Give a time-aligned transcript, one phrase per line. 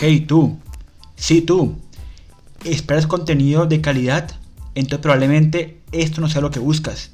[0.00, 0.60] Hey tú,
[1.16, 1.74] sí tú,
[2.64, 4.30] ¿esperas contenido de calidad?
[4.76, 7.10] Entonces probablemente esto no sea lo que buscas,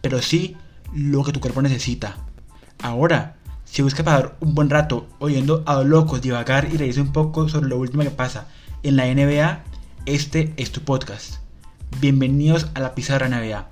[0.00, 0.56] pero sí
[0.92, 2.16] lo que tu cuerpo necesita.
[2.82, 7.12] Ahora, si buscas pasar un buen rato oyendo a los locos divagar y reírse un
[7.12, 8.48] poco sobre lo último que pasa
[8.82, 9.62] en la NBA,
[10.06, 11.36] este es tu podcast.
[12.00, 13.68] Bienvenidos a la Pizarra NBA,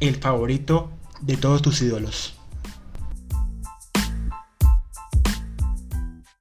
[0.00, 0.88] el favorito
[1.20, 2.33] de todos tus ídolos.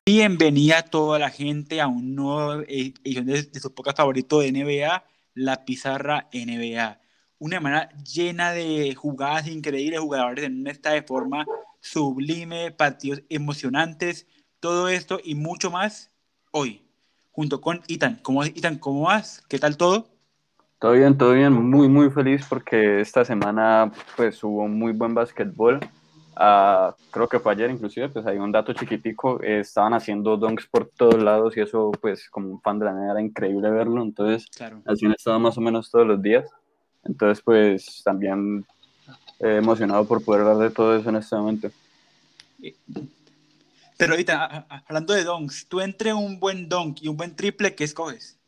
[0.06, 5.02] Bienvenida a toda la gente a un nuevo edición de, su podcast favorito de NBA,
[5.34, 7.00] La Pizarra NBA.
[7.40, 11.46] Una semana llena de jugadas increíbles, jugadores en un de forma
[11.80, 14.28] sublime, partidos emocionantes,
[14.60, 16.12] todo esto y mucho más
[16.52, 16.86] hoy,
[17.32, 18.20] junto con Itan.
[18.24, 19.42] ¿Cómo, Itan, ¿cómo vas?
[19.48, 20.10] ¿Qué tal todo?
[20.80, 25.80] Todo bien, todo bien, muy muy feliz porque esta semana pues hubo muy buen básquetbol
[26.36, 30.66] Ah, creo que fue ayer inclusive, pues hay un dato chiquitico, eh, estaban haciendo donks
[30.66, 34.02] por todos lados y eso pues como un fan de la NBA era increíble verlo,
[34.02, 34.82] entonces claro.
[34.86, 36.50] así han estado más o menos todos los días,
[37.04, 38.66] entonces pues también
[39.40, 41.70] eh, emocionado por poder hablar de todo eso en este momento.
[43.98, 47.84] Pero ahorita, hablando de donks, tú entre un buen donk y un buen triple, ¿qué
[47.84, 48.40] escoges?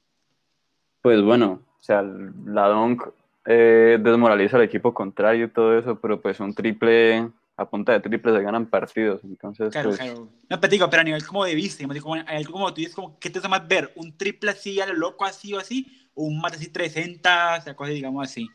[1.02, 3.04] Pues bueno, o sea, la donk
[3.46, 8.00] eh, desmoraliza al equipo contrario y todo eso, pero pues un triple a punta de
[8.02, 9.24] triple se ganan partidos.
[9.24, 10.00] Entonces, claro, pues...
[10.00, 10.30] claro.
[10.50, 12.16] No, pero digo, pero a nivel como de vista, como,
[12.52, 13.92] como tú dices, como, ¿qué te hace más ver?
[13.96, 16.10] ¿Un triple así a lo loco, así o así?
[16.14, 18.50] ¿O un mate así 360, o sea, cosas digamos así?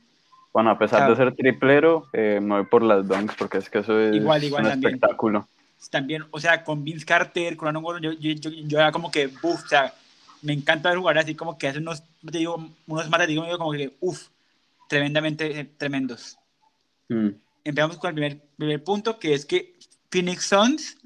[0.53, 3.79] Bueno, a pesar de ser triplero, eh, me voy por las dunks porque es que
[3.79, 4.95] eso es igual, igual, un también.
[4.95, 5.49] espectáculo.
[5.91, 9.11] También, o sea, con Vince Carter, con Aaron Gordon, yo, yo, yo, yo, era como
[9.11, 9.95] que, uff, o sea,
[10.43, 13.73] me encanta ver jugar así como que hace unos, te digo, unos mates, digo, como
[13.73, 14.29] que, uff,
[14.89, 16.37] tremendamente eh, tremendos.
[17.09, 17.31] Mm
[17.71, 19.75] empezamos con el primer, punto, que es que
[20.11, 20.97] Phoenix Suns,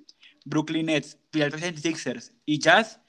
[0.45, 3.01] Brooklyn Nets, Philadelphia 76ers y Jazz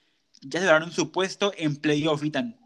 [0.41, 2.57] ya se dieron su puesto en playoff, Itan.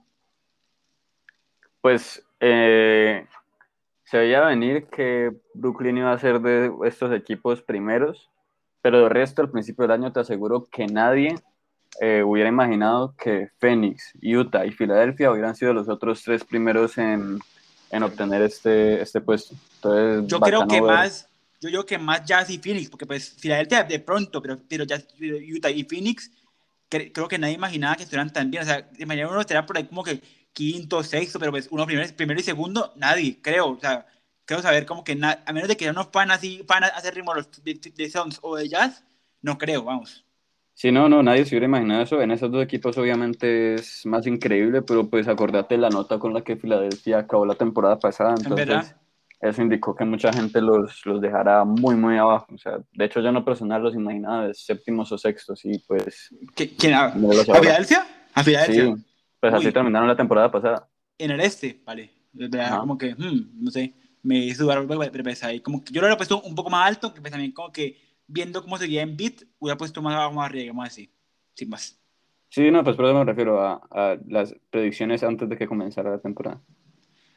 [1.82, 3.26] Pues eh,
[4.04, 8.30] se veía venir que Brooklyn iba a ser de estos equipos primeros,
[8.82, 11.36] pero el resto al principio del año te aseguro que nadie
[12.02, 17.40] eh, hubiera imaginado que Phoenix, Utah y Filadelfia hubieran sido los otros tres primeros en,
[17.90, 19.56] en obtener este, este puesto.
[19.76, 21.28] Entonces, yo creo que más,
[21.62, 25.08] yo creo que más Jazz y Phoenix, porque pues Filadelfia de pronto, pero, pero Jazz,
[25.20, 26.32] Utah y Phoenix,
[26.90, 28.64] creo que nadie imaginaba que estuvieran tan bien.
[28.64, 30.22] O sea, imaginaba uno estaría por ahí como que
[30.54, 33.70] quinto, sexto, pero pues uno primero, primero y segundo, nadie, creo.
[33.72, 34.06] O sea,
[34.46, 37.16] creo saber como que a menos de que ya no van así, van a hacer
[37.16, 39.04] ritmo los de, de Suns o de Jazz,
[39.42, 40.26] no creo, vamos.
[40.80, 42.22] Sí, no, no, nadie se hubiera imaginado eso.
[42.22, 46.42] En esos dos equipos obviamente es más increíble, pero pues acordate la nota con la
[46.42, 48.36] que Filadelfia acabó la temporada pasada.
[48.38, 48.96] Entonces,
[49.42, 52.56] eso indicó que mucha gente los, los dejará muy, muy abajo.
[52.56, 56.34] O sea, de hecho yo no personal los imaginaba de séptimos o sextos y pues...
[56.56, 56.94] ¿Quién?
[56.94, 58.08] ¿A, Filadelfia?
[58.34, 58.96] ¿A Filadelfia?
[58.96, 59.04] Sí,
[59.38, 60.88] pues así terminaron la temporada pasada.
[61.18, 62.10] En el este, vale.
[62.80, 66.08] Como que, hmm, no sé, me hizo dudar, pero pues ahí como que yo lo
[66.08, 67.98] había puesto un poco más alto, que pues también como que
[68.30, 71.10] viendo cómo seguía en beat, hubiera puesto más, más arriba, vamos a decir,
[71.56, 71.98] sin más.
[72.50, 76.12] Sí, no, pues por eso me refiero a, a, las predicciones antes de que comenzara
[76.12, 76.62] la temporada.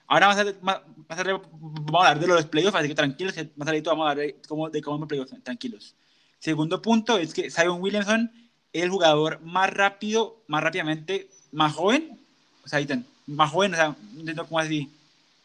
[0.06, 3.68] Ahora vamos a, más, más vamos a hablar de los playoffs, así que tranquilos, más
[3.68, 5.96] adelante vamos a hablar de cómo, de cómo playoffs, tranquilos.
[6.38, 8.30] Segundo punto es que Simon Williamson
[8.72, 12.18] es el jugador más rápido, más rápidamente, más joven,
[12.64, 12.80] o sea,
[13.26, 14.90] más joven, o sea, no entiendo cómo así.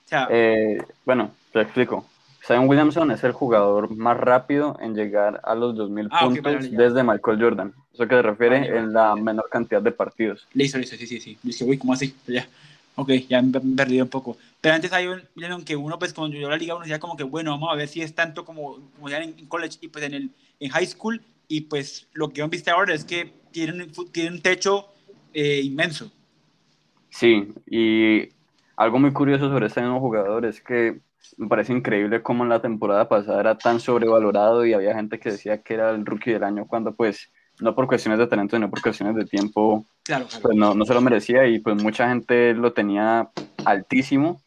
[0.05, 2.05] O sea, eh, bueno, te explico.
[2.47, 7.03] Zion Williamson es el jugador más rápido en llegar a los 2.000 ah, puntos desde
[7.03, 7.73] Michael Jordan.
[7.93, 10.47] Eso que se refiere en la menor cantidad de partidos.
[10.53, 11.37] Listo, listo, sí, sí, sí.
[11.43, 12.15] Listo, uy, ¿cómo así?
[12.25, 12.47] Ya.
[12.95, 14.37] Ok, ya me he perdido un poco.
[14.61, 15.21] Pero antes hay un
[15.65, 17.89] que uno, pues cuando yo la liga, uno decía como que, bueno, vamos a ver
[17.89, 20.29] si es tanto como, como ya en, college y pues en, el,
[20.61, 21.21] en high school.
[21.49, 24.87] Y pues lo que han visto ahora es que tienen, tienen un techo
[25.33, 26.11] eh, inmenso.
[27.09, 28.29] Sí, y
[28.77, 30.99] algo muy curioso sobre este nuevo jugador es que
[31.37, 35.31] me parece increíble cómo en la temporada pasada era tan sobrevalorado y había gente que
[35.31, 37.29] decía que era el rookie del año cuando pues
[37.59, 41.01] no por cuestiones de talento, sino por cuestiones de tiempo, pues no, no se lo
[41.01, 43.29] merecía y pues mucha gente lo tenía
[43.65, 44.41] altísimo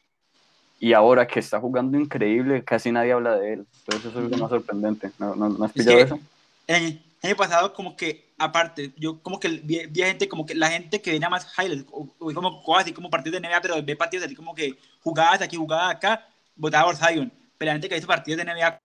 [0.79, 3.67] y ahora que está jugando increíble, casi nadie habla de él.
[3.81, 5.11] Entonces eso es lo más sorprendente.
[5.19, 6.19] ¿No, no, has pillado eso?
[6.67, 11.03] El año pasado como que, aparte, yo como que vi, gente, como que la gente
[11.03, 14.35] que venía más highlights, o, como así como partidos de NBA, pero ve partidos así
[14.35, 16.27] como que jugadas aquí, jugadas acá,
[16.61, 17.33] votaba por Zion.
[17.59, 18.81] Pero la gente que hizo partidos de NBA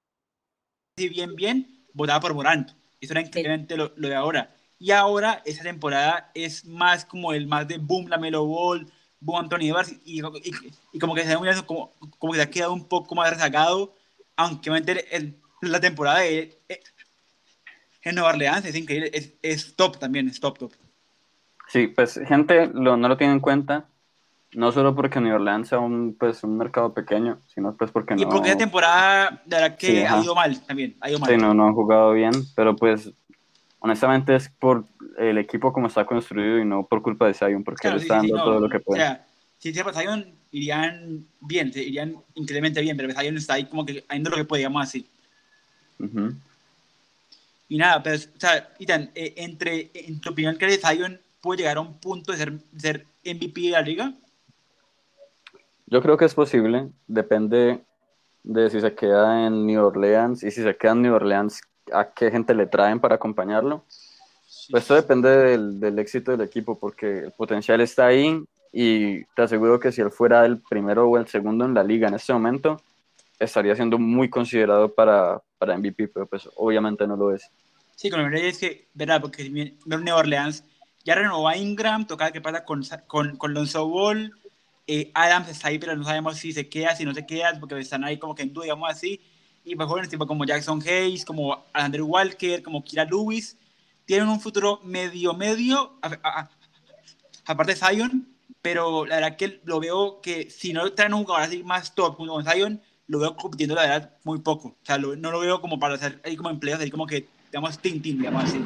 [0.97, 2.71] bien, bien, votaba por Morant.
[2.99, 4.55] Eso era increíblemente lo, lo, de ahora.
[4.79, 8.89] Y ahora, esa temporada es más como el más de boom, la Melo Ball,
[9.19, 10.21] boom, Anthony Edwards, y,
[10.93, 13.93] y, como que se ha, como, como que se ha quedado un poco más rezagado,
[14.35, 14.69] aunque
[15.11, 16.57] el, la temporada de,
[18.03, 20.73] en Nueva Orleans es increíble, es, es top también, es top, top.
[21.67, 23.89] Sí, pues gente lo, no lo tiene en cuenta,
[24.55, 28.23] no solo porque New Orleans sea un, pues, un mercado pequeño, sino pues porque y
[28.23, 28.29] no...
[28.29, 31.31] porque esa temporada, de verdad que Sí, ha ido mal también, ha ido mal.
[31.31, 33.11] Sí, no, no han jugado bien, pero pues
[33.79, 34.85] honestamente es por
[35.17, 38.21] el equipo como está construido y no por culpa de Zion, porque Claro, él está
[38.21, 38.51] sí, sí, dando no.
[38.51, 39.01] todo lo que O puede.
[39.01, 39.25] sea,
[39.59, 44.03] si se Zion, irían bien, se- irían increíblemente bien, pero Zion está ahí como que
[44.07, 45.05] haciendo lo que podíamos así.
[45.99, 46.33] Ujú.
[47.67, 51.59] Y nada, pero, o sea, Ethan, eh, entre, en tu opinión, ¿crees que Zion puede
[51.59, 54.13] llegar a un punto de ser, ser MVP de la liga?
[55.87, 57.83] Yo creo que es posible, depende
[58.43, 61.61] de si se queda en New Orleans y si se queda en New Orleans,
[61.91, 63.85] a qué gente le traen para acompañarlo.
[64.71, 69.43] Pues esto depende del, del éxito del equipo, porque el potencial está ahí y te
[69.43, 72.33] aseguro que si él fuera el primero o el segundo en la liga en este
[72.33, 72.81] momento,
[73.39, 77.49] estaría siendo muy considerado para, para MVP, pero pues obviamente no lo es.
[77.95, 80.63] Sí, con el Reyes es que, verdad, porque Nueva Orleans
[81.03, 84.33] ya renovó a Ingram, toca qué pasa con, con, con Lonzo Ball,
[84.87, 87.79] eh, Adams está ahí, pero no sabemos si se queda, si no se queda, porque
[87.79, 89.19] están ahí como que en duda, digamos así,
[89.63, 93.57] y pues jóvenes tipo como Jackson Hayes, como Andrew Walker, como Kira Lewis,
[94.05, 95.93] tienen un futuro medio, medio,
[97.45, 98.27] aparte de Zion,
[98.61, 102.15] pero la verdad que lo veo que si no traen un jugador así más top
[102.17, 104.69] como Zion, lo veo compitiendo la verdad muy poco.
[104.69, 107.27] O sea, lo- no lo veo como para hacer ahí como empleos, ahí como que,
[107.51, 108.59] digamos, tin, tin, digamos así.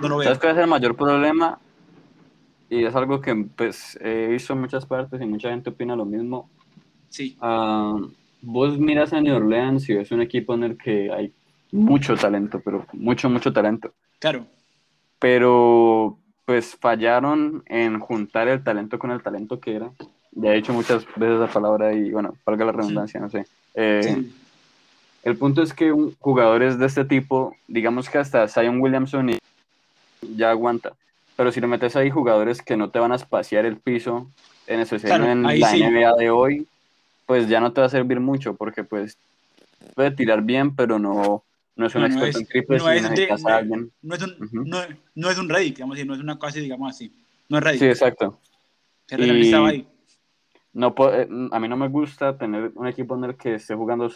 [0.00, 0.24] No lo veo.
[0.28, 1.58] ¿Sabes cuál es el mayor problema?
[2.70, 6.04] Y es algo que pues, he visto en muchas partes y mucha gente opina lo
[6.04, 6.50] mismo.
[7.08, 7.96] Sí, Ah,
[8.42, 11.32] vos miras a New Orleans y es un equipo en el que hay
[11.72, 13.92] mucho talento, pero mucho, mucho talento.
[14.18, 14.46] claro.
[15.18, 19.90] Pero pues fallaron en juntar el talento con el talento que era.
[20.32, 23.44] Ya he dicho muchas veces la palabra y bueno, valga la redundancia, no sé.
[23.74, 24.32] Eh, Sí,
[25.24, 25.90] El punto es que
[26.20, 29.38] jugadores de este tipo, digamos que hasta Zion Williamson y-
[30.36, 30.92] ya aguanta.
[31.38, 34.28] Pero si le metes ahí jugadores que no te van a espaciar el piso,
[34.66, 35.80] en especial Claro, en la sí.
[35.84, 36.66] NBA de hoy,
[37.26, 39.16] pues ya no te va a servir mucho porque pues
[39.94, 41.44] puede tirar bien, pero no,
[41.76, 43.48] no es un No, no experto es- en triples no y es de- necesitas no-
[43.50, 43.92] a alguien.
[44.02, 44.64] no es un, Ujú.
[44.66, 44.78] no,
[45.14, 47.12] no es un Reddick, digamos así, no es una cosa digamos así.
[47.48, 47.78] No es Reddick.
[47.78, 48.40] Sí, exacto.
[49.12, 49.86] Ahí.
[50.72, 54.10] No eh, a mí no me gusta tener un equipo en el que esté jugando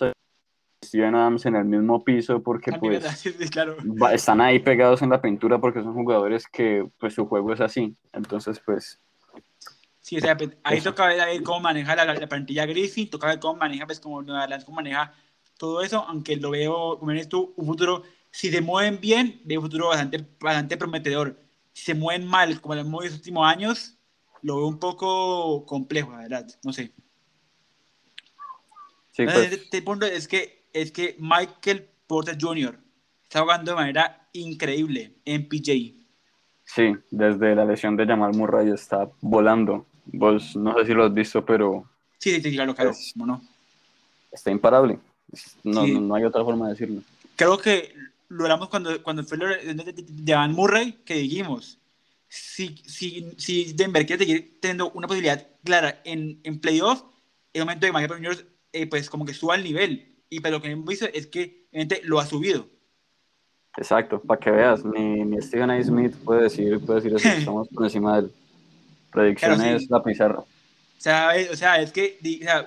[0.82, 3.76] Steven Adams en el mismo piso porque También, pues claro.
[3.84, 7.61] va- están ahí pegados en la pintura porque son jugadores que pues su juego es
[7.61, 7.96] así.
[8.12, 8.99] Entonces pues
[10.02, 10.90] Sí, o sea, pues, ahí Eso.
[10.90, 14.00] toca ver, a ver cómo maneja la, la plantilla Griffin, toca ver cómo maneja, pues,
[14.05, 15.14] Orleans, cómo maneja
[15.56, 18.02] todo eso, aunque lo veo, como dices tú, un futuro,
[18.32, 21.38] si se mueven bien, veo un futuro bastante, bastante prometedor.
[21.73, 23.96] Si se mueven mal, como lo hemos visto en los últimos años,
[24.43, 26.93] lo veo un poco complejo, la verdad, no sé.
[29.12, 32.78] sí, pues, este punto es que, es que Michael Porter Jr.
[33.22, 35.72] está jugando de manera increíble en PJ.
[36.64, 39.86] sí, desde la lesión de Jamal Murray está volando.
[40.06, 41.88] Vos no sé si lo has visto, pero
[42.19, 43.42] Sí, sí, claro, claro, Es- ¿cómo no?
[44.30, 44.98] está imparable.
[45.62, 45.92] No, Sí.
[45.92, 47.02] no, no hay otra forma de decirlo.
[47.36, 47.94] creo que
[48.28, 51.78] lo hablamos cuando, cuando fue de, Van Murray, que dijimos,
[52.28, 57.02] si, si, si Denver quiere seguir teniendo una posibilidad clara en, en playoff,
[57.52, 60.12] es momento de Michael Juniors, eh, pues como que suba al nivel.
[60.32, 62.67] Y pero lo que hemos visto es que obviamente lo ha subido.
[63.77, 65.82] Exacto, para que veas, ni, ni Stephen A.
[65.82, 68.32] Smith puede decir, puede decir eso, estamos por encima de él.
[69.10, 69.89] Predicciones, sí.
[69.91, 70.39] la pizarra.
[70.39, 70.46] O
[70.96, 72.67] sea, es, o sea, es que, o sea,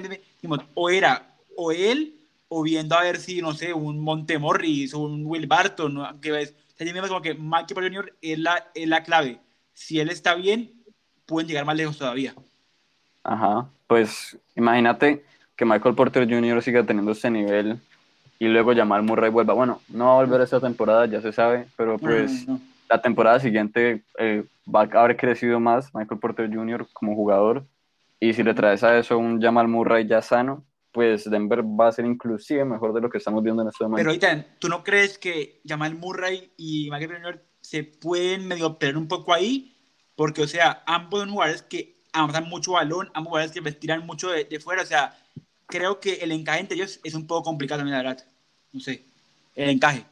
[0.00, 2.14] dijimos, o era o él,
[2.48, 6.18] o viendo a ver si, no sé, un Montemorris o un Will Barton, ¿no?
[6.18, 8.16] que ves, o sea, yo mismo como que Michael Porter Jr.
[8.22, 9.38] es la, es la clave.
[9.74, 10.82] Si él está bien,
[11.26, 12.34] pueden llegar más lejos todavía.
[13.22, 15.26] Ajá, pues imagínate
[15.62, 16.60] que Michael Porter Jr.
[16.60, 17.78] siga teniendo este nivel
[18.40, 19.54] y luego Jamal Murray vuelva.
[19.54, 22.46] Bueno, no va a volver esta temporada, ya se sabe, pero No, no, no, pues
[22.90, 26.88] la temporada siguiente eh, va a haber crecido más Michael Porter Jr.
[26.92, 27.64] como jugador
[28.18, 31.92] y si le traes a eso un Jamal Murray ya sano, pues Denver va a
[31.92, 33.98] ser inclusive mejor de lo que estamos viendo en este momento.
[33.98, 37.44] Pero ahorita, ¿tú no crees que Jamal Murray y Michael Porter Jr.
[37.60, 39.76] se pueden medio pelear un poco ahí?
[40.16, 44.04] Porque, o sea, ambos son jugadores que avanzan mucho balón, ambos jugadores que pues, tiran
[44.04, 45.16] mucho de, de fuera, o sea,
[45.72, 48.24] creo que el encaje entre ellos es un poco complicado también, la verdad.
[48.72, 49.02] No sé,
[49.56, 50.04] el encaje.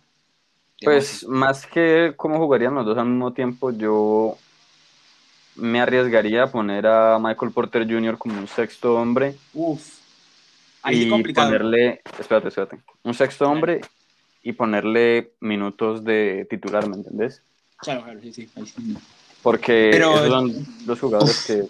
[0.83, 4.39] Pues más que cómo jugarían los dos al mismo tiempo, yo
[5.57, 8.17] me arriesgaría a poner a Michael Porter Jr.
[8.17, 9.83] como un sexto hombre Uf,
[10.83, 11.49] ahí y complicado.
[11.49, 13.83] ponerle, espérate, espérate, un sexto hombre
[14.43, 17.43] y ponerle minutos de titular, ¿me entendés?
[17.77, 18.49] Claro, claro, sí, sí.
[18.57, 18.97] ahí sí.
[19.43, 21.65] Porque Pero- esos son los jugadores que,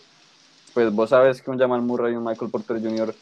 [0.73, 3.13] pues vos sabes que un Jamal Murray y un Michael Porter Jr.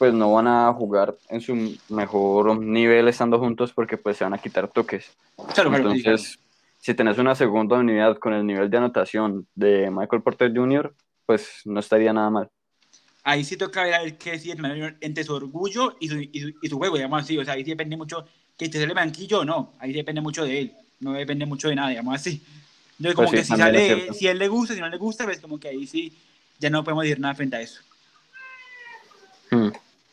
[0.00, 4.32] pues no van a jugar en su mejor nivel estando juntos porque pues se van
[4.32, 5.10] a quitar toques.
[5.52, 6.38] Claro, claro, sí, Entonces,
[6.78, 10.94] si tenés una segunda unidad con el nivel de anotación de Michael Porter Jr.,
[11.26, 12.48] pues no estaría nada mal.
[13.24, 14.50] Ahí sí toca ver qué si
[15.02, 17.36] entre su orgullo y su, y su, juego, digamos así.
[17.36, 18.24] O sea, ahí sí depende mucho
[18.56, 19.74] que te sale banquillo o no.
[19.80, 20.72] Ahí depende mucho de él.
[21.00, 22.42] No depende mucho de nada, digamos así.
[22.92, 25.24] Entonces, como pues que si sale, si a él le gusta, si no le gusta,
[25.24, 26.10] pues como que ahí sí
[26.58, 27.82] ya no podemos decir nada frente a eso.
[29.50, 29.68] Hmm.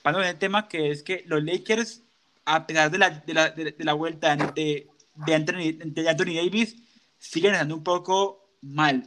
[0.08, 2.02] Pasando el tema que es que los Lakers,
[2.46, 6.78] a pesar de la, de la, de, la vuelta de, de, Anthony, de Anthony Davis,
[7.18, 9.04] siguen estando un poco mal.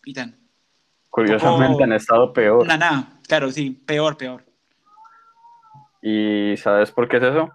[0.00, 0.36] Pitan.
[1.08, 2.66] Curiosamente han estado peor.
[2.66, 4.44] Nada, claro, sí, peor, peor.
[6.02, 7.52] ¿Y sabes por qué es eso?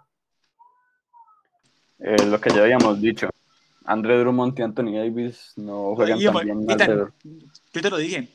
[2.00, 3.30] Eh, lo que ya habíamos dicho.
[3.84, 7.12] André Drummond y Anthony Davis no juegan tan bien.
[7.74, 8.30] Yo te lo dije.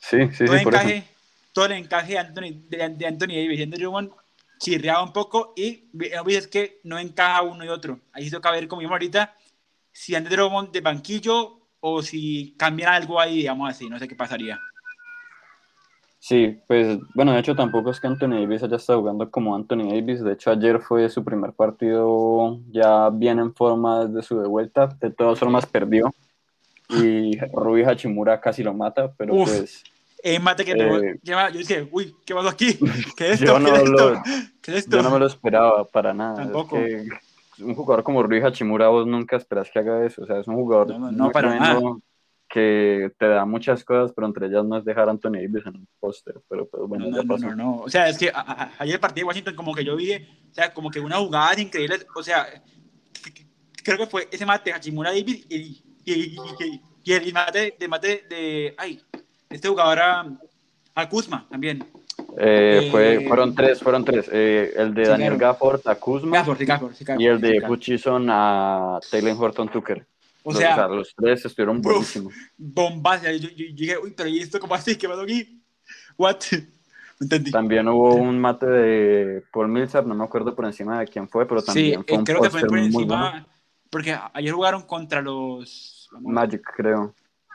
[0.00, 0.64] Sí, sí, todo sí.
[0.64, 1.13] Por encaje,
[1.54, 3.60] Todo el encaje de Anthony, de, Anthony Davis.
[3.60, 4.10] Y Andrew Drummond
[4.58, 5.88] chirreaba un poco y
[6.28, 8.00] es que no encaja uno y otro.
[8.12, 9.34] Ahí toca ver, como vimos ahorita,
[9.90, 14.14] si Andrew Drummond de banquillo o si cambian algo ahí, digamos así, no sé qué
[14.14, 14.60] pasaría.
[16.18, 19.90] Sí, pues bueno, de hecho tampoco es que Anthony Davis haya estado jugando como Anthony
[19.90, 24.48] Davis, de hecho ayer fue su primer partido ya bien en forma desde su de
[24.48, 26.14] vuelta, de todas formas perdió.
[26.88, 29.84] Y Rui Hachimura casi lo mata, pero pues...
[30.26, 32.78] Eh, mate que eh, yo dije, uy, ¿qué pasó aquí?
[33.16, 33.44] ¿Qué es esto?
[33.44, 34.22] Yo no, ¿Qué es esto?
[34.62, 34.96] ¿Qué es esto?
[34.96, 36.36] Yo no me lo esperaba para nada.
[36.36, 36.78] Tampoco.
[36.78, 37.10] Es
[37.56, 40.48] que un jugador como Rui Hachimura vos nunca esperas que haga eso, o sea, es
[40.48, 40.98] un jugador...
[40.98, 41.78] No, no para nada
[42.48, 45.76] que te da muchas cosas, pero entre ellas no es dejar a Anthony Davis en
[45.76, 48.30] un póster, pero, bueno, no, no, no, no, o sea, es que
[48.78, 51.60] ayer el partido de Washington como que yo vi, o sea, como que una jugada
[51.60, 52.46] increíble, o sea,
[53.82, 56.36] creo que fue ese mate Hachimura Davis y, y,
[57.04, 59.00] y, el mate de, mate de, ay,
[59.54, 60.26] este jugador a,
[60.94, 61.84] a Kuzma también.
[62.36, 64.28] Eh, fue, eh, fueron tres, fueron tres.
[64.32, 69.36] Eh, el de Daniel Gafford a Kuzma Gafford, Gafford, y el de Hutchison a Taylor
[69.38, 70.06] Horton Tucker.
[70.42, 72.34] O sea, los tres estuvieron buenísimos.
[72.56, 73.22] Bombas.
[73.22, 74.96] Yo, yo, dije, uy, pero ¿y esto cómo así?
[74.96, 75.62] ¿Qué pasó aquí?
[76.16, 76.36] ¿What?
[77.20, 77.50] Entendí.
[77.50, 81.46] También hubo un mate de Paul Millsap, no me acuerdo por encima de quién fue,
[81.46, 83.46] pero también sí, fue un creo que fue por encima,
[83.88, 86.10] porque ayer jugaron contra los...
[86.20, 87.14] Magic, creo.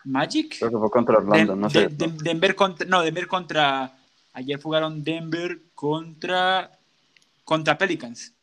[0.10, 0.58] ¿Magic?
[0.60, 1.88] Creo que fue contra Orlando, no sé.
[1.90, 2.88] Denver contra...
[2.88, 3.96] No, Denver contra...
[4.34, 6.72] Ayer jugaron Denver contra...
[7.44, 8.34] Contra Pelicans.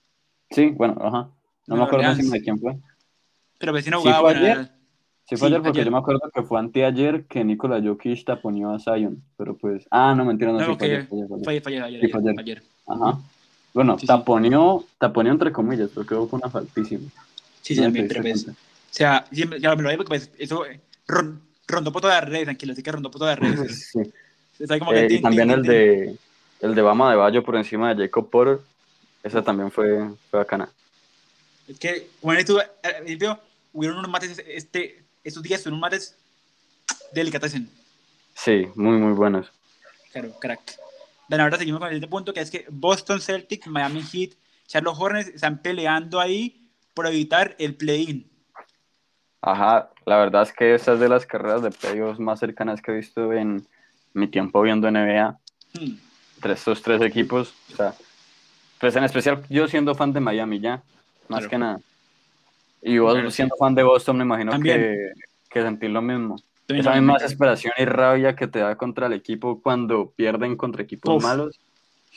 [0.50, 1.30] Sí, bueno, ajá.
[1.66, 2.76] No me acuerdo encima de quién fue.
[3.58, 4.32] Pero vecino pues jugaba.
[4.32, 4.70] Sí, fue ayer.
[5.28, 8.78] Sí, fue ayer porque yo me acuerdo que fue anteayer que Nikola Jokic taponió a
[8.78, 9.22] Zion.
[9.36, 9.86] Pero pues.
[9.90, 11.06] Ah, no, mentira, no, no sí, fue ayer.
[11.06, 12.34] Fue, fue, ayer, sí, fue ayer.
[12.38, 12.62] ayer.
[12.86, 13.18] Ajá.
[13.74, 17.10] Bueno, sí, taponió, taponió entre comillas, porque hubo una faltísima.
[17.60, 18.48] Sí, sí, también, pero pues.
[18.48, 18.54] O
[18.90, 20.80] sea, ya me lo digo porque pues, eso eh,
[21.66, 23.90] todas las redes, tranquilo, así que todas las redes.
[23.92, 24.68] sí.
[24.78, 26.16] Como que eh, y también el de
[26.60, 28.58] el de Bama de Bayo por encima de Jacob Porter,
[29.22, 30.68] esa también fue, fue bacana.
[31.68, 33.38] Es que, bueno, estuvo, al principio
[33.72, 36.16] hubieron unos mates, este, estos días unos mates
[37.12, 37.68] delicatessen.
[38.34, 39.50] Sí, muy, muy buenos.
[40.12, 40.78] Claro, crack.
[41.28, 44.30] Bueno, ahora seguimos con este punto, que es que Boston Celtics, Miami Heat,
[44.66, 48.30] Charlotte Hornets están peleando ahí por evitar el play-in.
[49.42, 52.90] Ajá, la verdad es que esa es de las carreras de playoffs más cercanas que
[52.90, 53.66] he visto en
[54.12, 55.38] mi tiempo viendo NBA.
[55.74, 55.98] Hmm.
[56.36, 57.94] Entre estos tres equipos, o sea,
[58.80, 60.82] pues en especial yo siendo fan de Miami ya,
[61.28, 61.80] más que nada.
[62.82, 65.12] Y vos siendo fan de Boston, me imagino que,
[65.48, 66.36] que sentís lo mismo.
[66.68, 71.22] Esa misma desesperación y rabia que te da contra el equipo cuando pierden contra equipos
[71.22, 71.58] malos.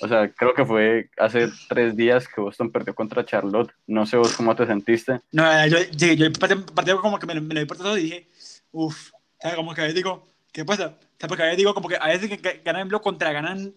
[0.01, 3.72] O sea, creo que fue hace tres días que Boston perdió contra Charlotte.
[3.86, 5.20] No sé vos cómo te sentiste.
[5.32, 8.27] No, yo llegué, yo partido como que me, me lo vi por todo y dije,
[8.72, 9.12] uff,
[9.56, 10.98] como que a veces digo, ¿qué pasa?
[10.98, 13.74] O sea, porque a veces digo, como que a veces que ganan en contra ganan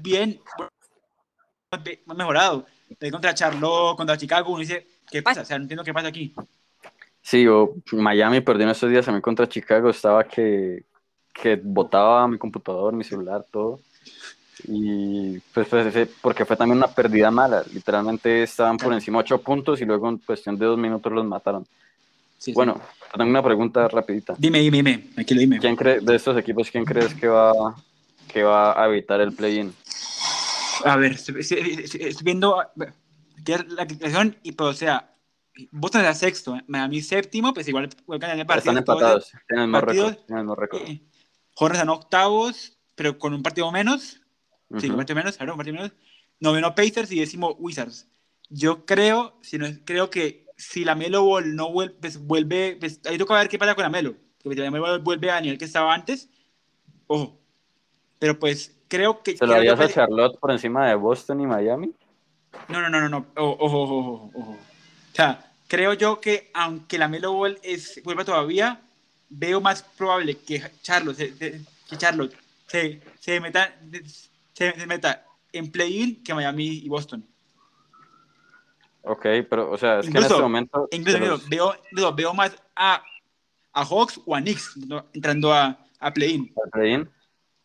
[0.00, 0.40] bien,
[2.06, 2.66] más mejorado
[3.10, 5.42] contra Charlotte, contra Chicago, uno dice, ¿qué pasa?
[5.42, 6.34] O sea, no entiendo qué pasa aquí.
[7.20, 10.84] Sí, o Miami perdió en estos días a mí contra Chicago, estaba que,
[11.34, 13.80] que botaba mi computador, mi celular, todo.
[14.64, 19.80] Y pues, pues porque fue también una pérdida mala, literalmente estaban por encima ocho puntos
[19.80, 21.66] y luego en cuestión de dos minutos los mataron.
[22.54, 22.80] bueno,
[23.16, 24.34] tengo una pregunta rapidita.
[24.38, 25.58] Dime, dime, dime, aquí lo dime.
[25.58, 27.52] ¿Quién cree, de estos equipos, quién crees que va,
[28.32, 29.74] que va a evitar el play-in?
[30.84, 31.34] A ver, estoy,
[32.22, 35.12] viendo la clasificación y, pues, o sea,
[35.70, 38.72] Boston es sexto, Miami séptimo, pues igual en el partido.
[38.72, 39.86] Están empatados, tienen el
[40.38, 40.82] mismo récord.
[40.82, 41.02] Eh,
[41.54, 44.20] Jorge están octavos, pero con un partido menos.
[44.78, 45.92] Sí, un partido menos, claro, partido menos.
[46.40, 48.08] Noveno Pacers y décimo Wizards.
[48.48, 53.00] Yo creo, si no, creo que si la Melo Ball no vuelve, pues vuelve, pues,
[53.06, 54.14] ahí toca ver qué pasa con la Melo.
[54.42, 56.28] Porque la Melo vuelve a nivel que estaba antes,
[57.06, 57.38] ojo.
[58.18, 59.36] Pero pues creo que...
[59.36, 61.92] ¿Se lo harías a Charlotte por encima de Boston y Miami?
[62.68, 63.26] No, no, no, no, no.
[63.36, 64.50] Ojo, ojo, ojo, ojo.
[64.52, 68.80] O sea, creo yo que aunque la Melo Ball es vuelva todavía,
[69.28, 73.74] veo más probable que Charlotte, que Charlotte se, se meta,
[74.56, 77.26] se, meta en play-in que Miami y Boston.
[79.02, 80.88] Ok, pero, o sea, es Incluso- que en este momento.
[80.90, 83.02] Incluso de los- veo, veo, veo más a,
[83.72, 84.76] a Hawks o a Knicks
[85.12, 86.52] entrando a, a play-in.
[86.64, 87.10] al play-in,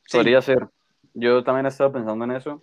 [0.06, 0.18] Sí.
[0.18, 0.68] podría ser.
[1.14, 2.62] Yo también he estado pensando en eso.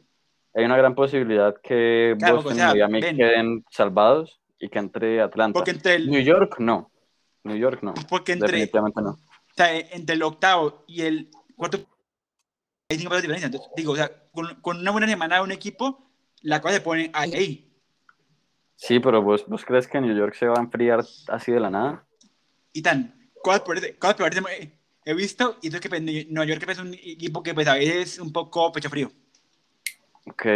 [0.55, 3.17] Hay una gran posibilidad que Claro, Boston o sea, y Miami ven.
[3.17, 5.55] queden salvados y que entre Atlanta.
[5.59, 6.91] Porque entre el, New York, no.
[7.45, 7.95] New York, no.
[8.09, 9.11] porque entre, Definitivamente no.
[9.11, 9.19] o
[9.57, 11.79] sea, entre el octavo y el cuarto
[12.89, 13.47] de diferencia.
[13.47, 16.81] Entonces, digo, o sea, con, con una buena semana de un equipo, la cosa se
[16.81, 17.71] pone ahí.
[18.77, 21.69] Sí, pero ¿vos, ¿vos crees que New York se va a enfriar así de la
[21.69, 22.07] nada?
[22.73, 24.17] Y tan, cosas por ese- cosas
[24.51, 24.73] he-
[25.05, 28.15] he visto, y eso que pues, Nueva York es un equipo que pues, a veces
[28.15, 29.13] es un poco pecho frío.
[30.27, 30.47] Ok.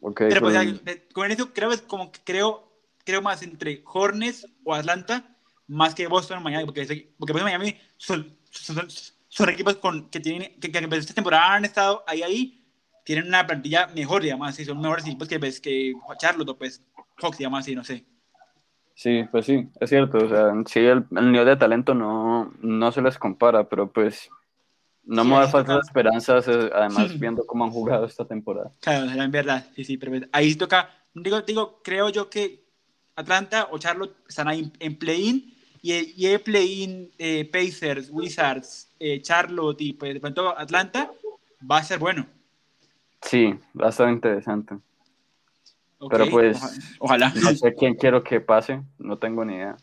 [0.00, 0.18] Ok.
[0.18, 2.72] Pero pues, pues, o sea, con eso creo, es como que creo,
[3.04, 5.28] creo más entre Hornets o Atlanta
[5.68, 10.08] más que Boston o Miami, porque, porque Boston y Miami son, son, son equipos con,
[10.10, 12.64] que tienen que, que, pues, esta temporada han estado ahí ahí,
[13.04, 16.82] tienen una plantilla mejor, digamos así, son mejores equipos que, pues, que Charlotte pues
[17.16, 18.04] Hawks, digamos así, no sé.
[18.94, 20.18] Sí, pues sí, es cierto.
[20.18, 24.28] O sea, sí, el, el nivel de talento no, no se les compara, pero pues
[25.04, 25.86] no Sí, me da falta toca.
[25.86, 28.70] esperanzas, eh, además viendo cómo han jugado esta temporada.
[28.80, 32.64] Claro, en verdad, sí, sí, pero pues, ahí toca, digo, digo, creo yo que
[33.16, 39.20] Atlanta o Charlotte están ahí en play-in y, el- y play-in eh, Pacers, Wizards, eh,
[39.20, 41.10] Charlotte y pues de pronto Atlanta
[41.70, 42.26] va a ser bueno.
[43.20, 44.76] Sí, va a estar interesante.
[46.10, 47.32] Pero, pues, Oja- ojalá.
[47.42, 49.76] No sé quién quiero que pase, no tengo ni idea,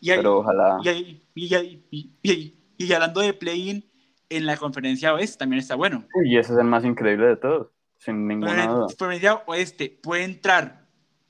[0.00, 0.78] y, ahí- pero ojalá.
[0.84, 3.82] y, ahí- y, ahí- y, y- hablando de play-in
[4.28, 6.04] en la conferencia oeste también está bueno.
[6.24, 8.80] Y ese es el más increíble de todos, sin Pero ninguna en duda.
[8.80, 10.86] la conferencia oeste puede entrar,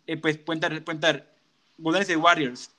[0.09, 1.33] eh, pues puede entrar, puede entrar
[1.79, 2.71] Golden State Warriors,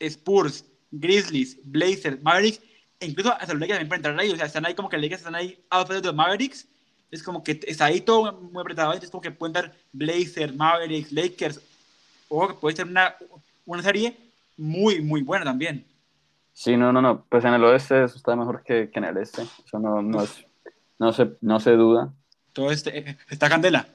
[0.00, 2.60] Spurs, Grizzlies, Blazers, Mavericks,
[2.98, 4.30] e incluso hasta los Lakers también pueden entrar ahí.
[4.30, 6.66] O sea, están ahí como que los Lakers están ahí a de los Mavericks.
[7.10, 8.92] Es como que está ahí todo muy apretado.
[8.92, 11.60] Es como que pueden entrar Blazers, Mavericks, Lakers.
[12.28, 13.14] O que puede ser una,
[13.66, 14.16] una serie
[14.56, 15.84] muy, muy buena también.
[16.52, 19.16] Sí, no, no, no, pues en el oeste eso está mejor que, que en el
[19.16, 20.44] este, eso no, no, es,
[20.98, 22.12] no, se, no se duda.
[22.52, 23.88] Todo este, está candela.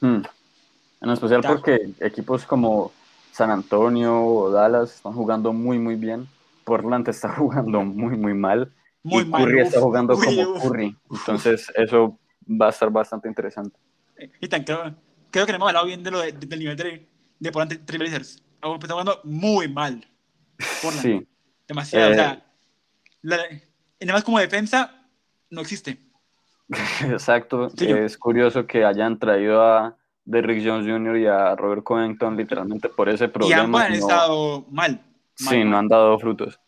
[0.00, 0.22] Hmm.
[1.02, 2.92] En especial Está- porque equipos como
[3.32, 6.28] San Antonio o Dallas están jugando muy, muy bien.
[6.64, 8.72] Portland está jugando muy, muy mal.
[9.02, 9.42] Muy y mal.
[9.44, 10.62] Curry está jugando uy, como uf.
[10.62, 10.96] Curry.
[11.10, 12.18] Entonces, eso
[12.48, 13.76] va a estar bastante interesante.
[14.40, 14.94] Y tan, creo,
[15.30, 17.08] creo que no hemos hablado bien de lo de- del nivel de,
[17.40, 18.42] de Portland Trail Blazers.
[18.60, 20.06] Ah, Está jugando muy mal.
[20.82, 21.02] Portland.
[21.02, 21.28] Sí,
[21.66, 22.08] Demasiado.
[22.08, 22.46] Eh, o sea,
[23.22, 25.06] la- y además como defensa
[25.50, 25.98] no existe.
[27.10, 27.70] exacto.
[27.70, 31.16] Sí, Es curioso que hayan traído a Derrick Jones Jr.
[31.18, 33.62] y a Robert Covington literalmente por ese y problema.
[33.62, 34.92] ambos han y no- estado mal.
[34.92, 35.00] mal,
[35.34, 35.70] Sí, mal.
[35.70, 36.56] no han dado frutos.
[36.56, 36.60] O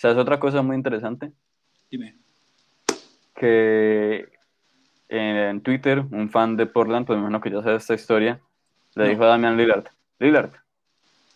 [0.00, 1.32] sea, es otra cosa muy interesante
[1.90, 2.16] Dime.
[3.34, 4.28] que
[5.08, 8.40] en Twitter un fan de Portland, pues me imagino que ya sabe esta historia,
[8.94, 9.10] le No.
[9.10, 9.84] dijo a Damian Lillard,
[10.18, 10.50] Lillard,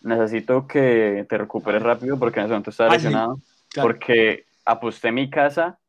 [0.01, 3.89] necesito que te recuperes rápido porque en ese momento estaba lesionado, Claro.
[3.89, 5.79] porque aposté mi casa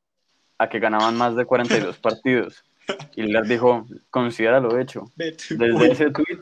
[0.59, 2.65] a que ganaban más de 42 partidos.
[3.16, 5.11] Y Lillard dijo, considéralo hecho.
[5.16, 6.40] Ve- Desde ese tweet,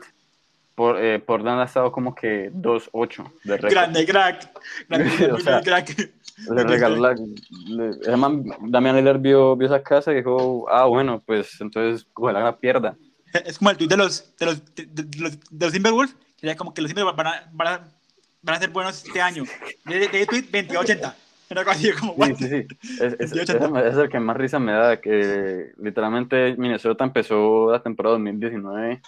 [0.75, 3.71] por, eh, Portland ha estado como que 2-8 de récord.
[3.71, 4.51] grande crack.
[4.89, 6.11] Grande, O sea, crack.
[6.49, 11.23] Le regaló la, le- man, Damian Lillard vio, vio esa casa y dijo, ah, bueno,
[11.25, 12.95] pues entonces ojalá la pierda.
[13.45, 16.47] Es como el tweet de los, de los, de, de los, de los Timberwolves, que
[16.47, 17.87] ya como que los Timberwolves van a, van a,
[18.41, 19.43] van a ser buenos este año.
[19.85, 21.13] De, de, de tweet 28-80.
[21.61, 22.67] Era así como, Sí, sí, sí.
[23.03, 23.57] Es, es- 28.
[23.57, 28.15] ese me- es el que más risa me da, que literalmente Minnesota empezó la temporada
[28.15, 29.01] 2019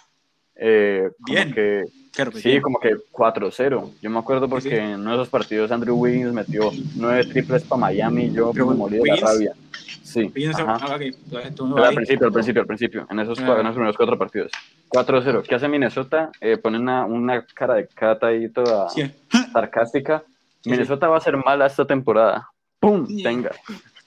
[0.60, 1.54] eh, como Bien.
[1.54, 1.84] que,
[2.14, 2.62] Claro, sí, bien.
[2.64, 3.92] como que 4-0.
[4.02, 7.64] Yo me acuerdo porque Sí, en uno de esos partidos Andrew Wiggins metió nueve triples
[7.64, 9.54] para Miami y yo Pero me morí de la Wiggins- rabia.
[10.02, 10.78] Sí, ajá.
[10.82, 13.56] ah, ok, tú no al principio, al principio, al principio, en esos, Ah.
[13.56, 14.52] en esos primeros cuatro partidos.
[14.88, 15.44] 4-0.
[15.44, 16.32] ¿Qué hace Minnesota?
[16.42, 19.12] Eh, pone una, una cara de cata ahí toda Sí.
[19.54, 20.24] sarcástica.
[20.66, 22.50] Minnesota va a ser mala esta temporada.
[22.80, 23.08] ¡Pum!
[23.08, 23.24] Sí.
[23.24, 23.52] Tenga.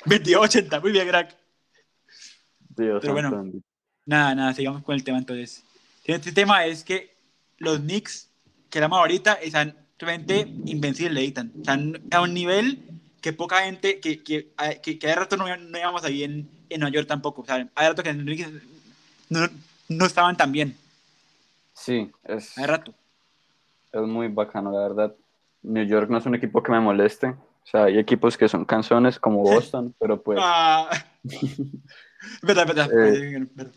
[0.06, 1.36] 28-80, muy bien, crack.
[2.76, 3.52] Dios Pero bueno.
[4.06, 5.64] Nada, nada, sigamos con el tema entonces.
[6.04, 7.14] Este tema es que
[7.58, 8.28] los Knicks,
[8.68, 12.82] que éramos ahorita, están realmente invencibles, están, están a un nivel
[13.20, 14.48] que poca gente, que, que,
[14.82, 17.68] que, que hace rato no, no íbamos ahí en, en Nueva York tampoco, o sea,
[17.74, 18.50] hace rato que los Knicks
[19.28, 19.46] no,
[19.88, 20.74] no estaban tan bien,
[21.80, 22.94] Sí, es, hace rato.
[23.92, 25.14] es muy bacano, la verdad.
[25.62, 27.28] New York no es un equipo que me moleste.
[27.28, 30.88] O sea, hay equipos que son canzones como Boston, pero pues Ah.
[32.42, 32.90] verdad, verdad.
[32.92, 33.46] Eh.
[33.54, 33.72] verdad.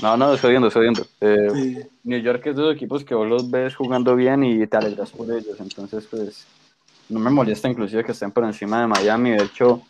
[0.00, 1.04] No, no, estoy viendo, estoy viendo.
[1.20, 4.76] Eh, New York es de los equipos que vos los ves jugando bien y te
[4.76, 5.58] alegras por ellos.
[5.58, 6.46] Entonces, pues,
[7.08, 9.30] no me molesta inclusive que estén por encima de Miami.
[9.30, 9.82] De hecho,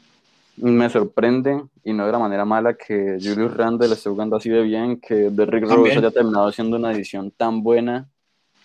[0.57, 4.63] me sorprende, y no de la manera mala, que Julius Randle esté jugando así de
[4.63, 8.09] bien, que Derrick Rose haya terminado siendo una edición tan buena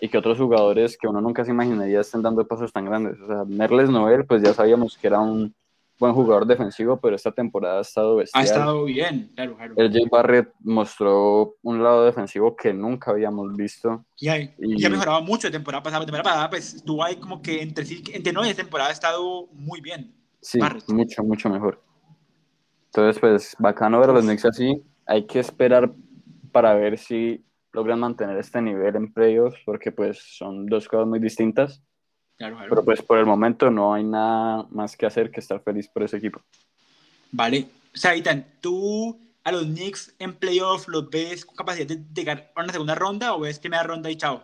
[0.03, 3.17] y que otros jugadores que uno nunca se imaginaría estén dando pasos tan grandes.
[3.21, 5.55] O sea, Nerles Noel, pues ya sabíamos que era un
[5.97, 8.41] buen jugador defensivo, pero esta temporada ha estado bestial.
[8.41, 9.75] Ha estado bien, claro, claro.
[9.77, 14.03] El Jay Barrett mostró un lado defensivo que nunca habíamos visto.
[14.17, 16.05] Y, ha mejorado mucho de temporada pasada.
[16.05, 19.79] temporada pasada, pues, estuvo ahí como que entre entre no y temporada ha estado muy
[19.79, 20.13] bien.
[20.41, 21.81] Sí, mucho, mucho mejor.
[22.87, 24.83] Entonces, pues, bacano ver a los Knicks así.
[25.05, 25.93] Hay que esperar
[26.51, 27.41] para ver si
[27.73, 31.83] logran mantener este nivel en playoffs, porque pues son dos cosas muy distintas.
[32.37, 36.03] Pero pues por el momento no hay nada más que hacer que estar feliz por
[36.03, 36.41] ese equipo.
[37.31, 37.67] Vale.
[37.93, 42.51] O sea, Itan, ¿tú a los Knicks en playoffs los ves con capacidad de llegar
[42.55, 44.43] a una segunda ronda o ves primera ronda y chao?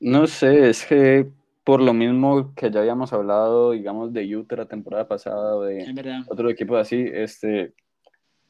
[0.00, 1.30] No sé, es que
[1.64, 5.86] por lo mismo que ya habíamos hablado, digamos, de Utah la temporada pasada o de
[6.28, 7.74] otro equipo así, este,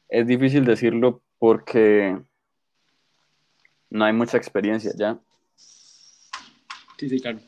[0.09, 2.17] es difícil decirlo porque
[3.91, 5.17] no hay mucha experiencia ya.
[6.97, 7.39] Sí, sí, claro.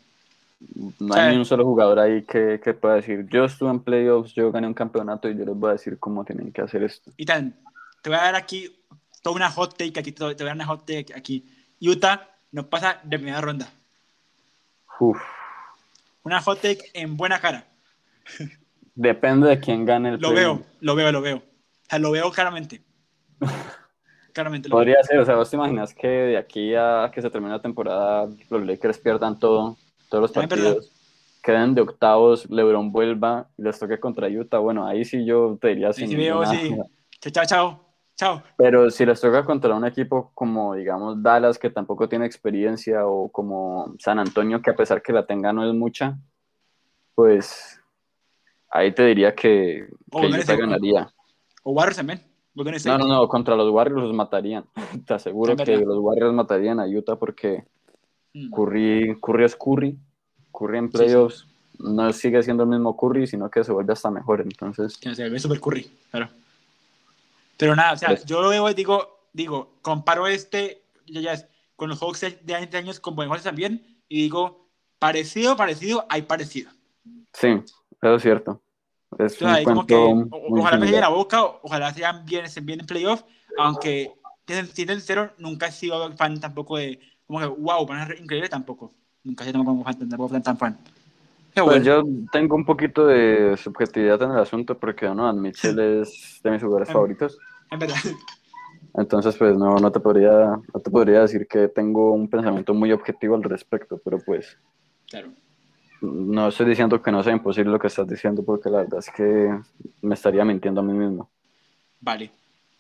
[1.00, 4.34] No hay ni un solo jugador ahí que, que, pueda decir, yo estuve en playoffs,
[4.34, 7.12] yo gané un campeonato y yo les voy a decir cómo tienen que hacer esto.
[7.18, 7.54] Y tal,
[8.02, 8.74] te voy a dar aquí
[9.22, 11.46] toda una hot take, aquí te voy a dar una hot take aquí.
[11.82, 13.70] Utah no pasa de primera ronda.
[15.00, 15.18] Uf.
[16.24, 17.66] Una hot take en buena cara.
[18.96, 21.38] Depende de quién gane el Lo veo, lo veo, lo veo.
[21.38, 22.82] O sea, lo veo claramente.
[24.34, 27.30] Claramente lo Podría ser, o sea, vos te imaginas que de aquí a que se
[27.30, 29.78] termine la temporada los Lakers pierdan todo
[30.10, 30.92] todos los partidos,
[31.42, 35.70] queden de octavos, LeBron vuelva y les toque contra Utah, bueno, ahí sí yo te
[35.70, 36.76] diría sí, sí, veo, sí.
[37.20, 37.80] Chao, chao,
[38.16, 38.44] chao.
[38.58, 43.30] Pero si les toca contra un equipo como, digamos, Dallas, que tampoco tiene experiencia, o
[43.30, 46.16] como San Antonio, que a pesar que la tenga no es mucha,
[47.16, 47.82] pues
[48.70, 51.12] ahí te diría que, que Utah ganaría.
[51.64, 52.33] O Warriors también.
[52.56, 54.66] No, no, no, contra los Warriors los matarían.
[55.08, 57.66] Te aseguro que los Warriors matarían a Utah porque
[58.34, 58.50] Mm.
[58.50, 59.98] Curry, Curry es Curry.
[60.52, 61.48] Curry en playoffs
[61.80, 64.42] no sigue siendo el mismo Curry, sino que se vuelve hasta mejor.
[64.42, 64.94] Entonces.
[64.94, 66.30] se vuelve super Curry, claro.
[67.58, 71.36] Pero nada, o sea, pues yo lo veo y digo, digo, comparo este, ya,
[71.76, 74.68] con los Hawks de 20 años con Buenos también, y digo,
[75.00, 76.72] parecido, parecido, hay parecido.
[77.32, 77.50] Sí,
[78.02, 78.62] eso es cierto.
[79.20, 79.96] Es como que,
[80.32, 83.24] ojalá me la boca, ojalá sean bien, estén bien en playoff,
[83.58, 84.12] aunque,
[84.46, 88.50] siendo sincero, nunca he sido fan tampoco de, como que, wow, van a ser increíble
[88.50, 88.94] tampoco.
[89.24, 90.78] Nunca se como fan, tampoco tan fan.
[91.56, 96.52] Pues yo tengo un poquito de subjetividad en el asunto porque Donovan Mitchell es de
[96.52, 97.38] mis jugadores favoritos.
[97.70, 97.96] En verdad.
[98.96, 102.92] Entonces, pues no, no, te podría, no te podría decir que tengo un pensamiento muy
[102.92, 104.58] objetivo al respecto, pero pues.
[105.10, 105.30] Claro.
[106.04, 109.10] No estoy diciendo que no sea imposible lo que estás diciendo, porque la verdad es
[109.10, 109.58] que
[110.02, 111.30] me estaría mintiendo a mí mismo.
[112.02, 112.30] Vale.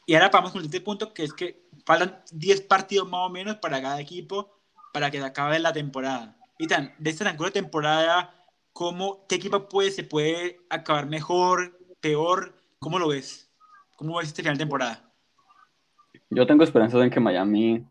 [0.06, 3.30] Y ahora vamos con el siguiente punto, que es que faltan 10 partidos más o
[3.30, 4.52] menos para cada equipo
[4.94, 6.36] para que se acabe la temporada.
[6.60, 8.36] Y tan, de esta de temporada,
[8.74, 12.54] ¿cómo, ¿qué equipo puede, se puede acabar mejor, peor?
[12.80, 13.50] ¿Cómo lo ves?
[13.96, 15.02] ¿Cómo ves este final de temporada?
[16.30, 17.86] Yo tengo esperanzas en que Miami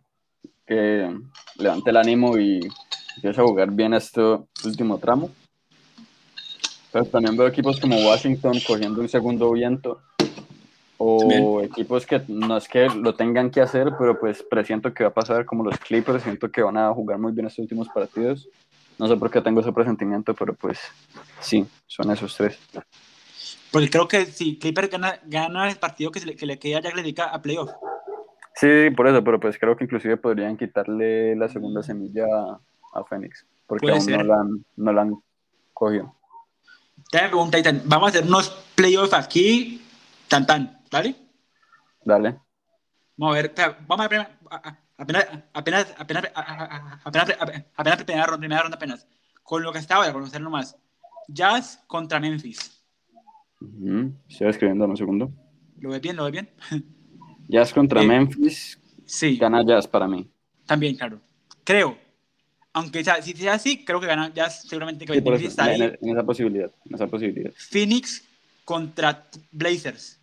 [0.67, 1.11] que
[1.57, 2.61] levante el ánimo y
[3.17, 4.21] empiece a jugar bien este
[4.65, 5.31] último tramo.
[6.93, 10.01] Pero también veo equipos como Washington cogiendo un segundo viento
[11.05, 15.11] o equipos que no es que lo tengan que hacer, pero pues presiento que va
[15.11, 18.49] a pasar como los Clippers, siento que van a jugar muy bien estos últimos partidos.
[18.99, 20.79] No sé por qué tengo ese presentimiento, pero pues
[21.41, 22.59] sí, son esos tres.
[23.73, 26.91] Porque creo que si Clippers gana, gana el partido que, le, que le queda ya
[26.95, 27.71] dedica a playoff.
[28.55, 32.27] Sí, por eso, pero pues creo que inclusive podrían quitarle la segunda semilla
[32.93, 35.23] a Phoenix, porque aún no la, han, no la han
[35.73, 36.15] cogido.
[37.11, 39.83] Te pregunta, vamos a hacer unos playoffs aquí,
[40.29, 40.81] tan tan.
[40.91, 41.17] ¿Dale?
[42.05, 42.39] Dale.
[43.17, 43.55] Vamos a ver,
[43.87, 44.27] vamos a ver
[44.97, 46.33] apenas, apenas, apenas,
[47.05, 47.39] apenas,
[47.77, 49.07] apenas, primera ronda, primera ronda apenas.
[49.43, 50.77] Con lo que está ahora, conocer nomás.
[51.29, 52.83] Jazz contra Memphis.
[54.29, 55.31] Estoy escribiendo un segundo.
[55.79, 56.17] ¿Lo ves bien?
[56.17, 56.51] ¿Lo ves bien?
[57.49, 58.79] Jazz contra Memphis.
[59.05, 59.37] Sí.
[59.37, 60.31] Gana Jazz para mí.
[60.67, 61.21] También, claro.
[61.65, 61.97] Creo.
[62.75, 65.81] Aunque sea, si sea así, creo que gana Jazz seguramente que Memphis está ahí.
[65.81, 67.53] En, esa posibilidad, en esa posibilidad.
[67.55, 68.25] Phoenix
[68.65, 70.19] contra Blazers.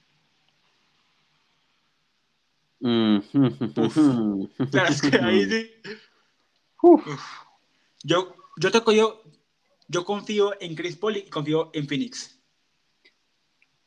[2.80, 3.22] Pero
[4.88, 5.72] es que ahí sí.
[8.02, 9.22] Yo, yo, toco, yo,
[9.90, 12.40] yo confío en Chris Paul y confío en Phoenix.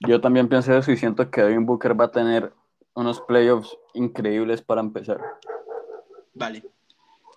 [0.01, 2.53] Yo también pensé eso y siento que Devin Booker va a tener
[2.93, 5.19] unos playoffs increíbles para empezar.
[6.35, 6.63] Vale.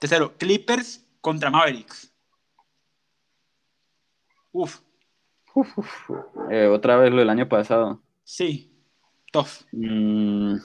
[0.02, 2.14] Tercero, Clippers contra Mavericks.
[4.52, 4.80] Uf.
[5.56, 6.12] Uf, uf.
[6.52, 8.00] Eh, otra vez lo del año pasado.
[8.24, 8.72] Sí.
[9.32, 9.66] Tough.
[9.72, 10.58] Mm,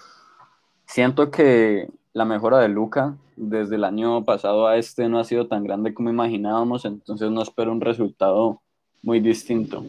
[0.84, 5.46] siento que la mejora de Luca desde el año pasado a este no ha sido
[5.46, 8.60] tan grande como imaginábamos, entonces no espero un resultado
[9.00, 9.82] muy distinto.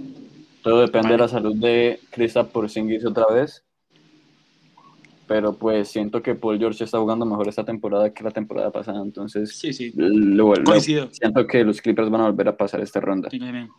[0.63, 3.65] Todo depende de la salud de Krista Porzingis otra vez.
[5.31, 9.01] Pero pues siento que Paul George está jugando mejor esta temporada que la temporada pasada,
[9.01, 9.93] entonces Sí, sí.
[9.95, 11.07] lo- lo- Coincido.
[11.09, 13.29] siento que los Clippers van a volver a pasar esta ronda.
[13.29, 13.69] Sí, también.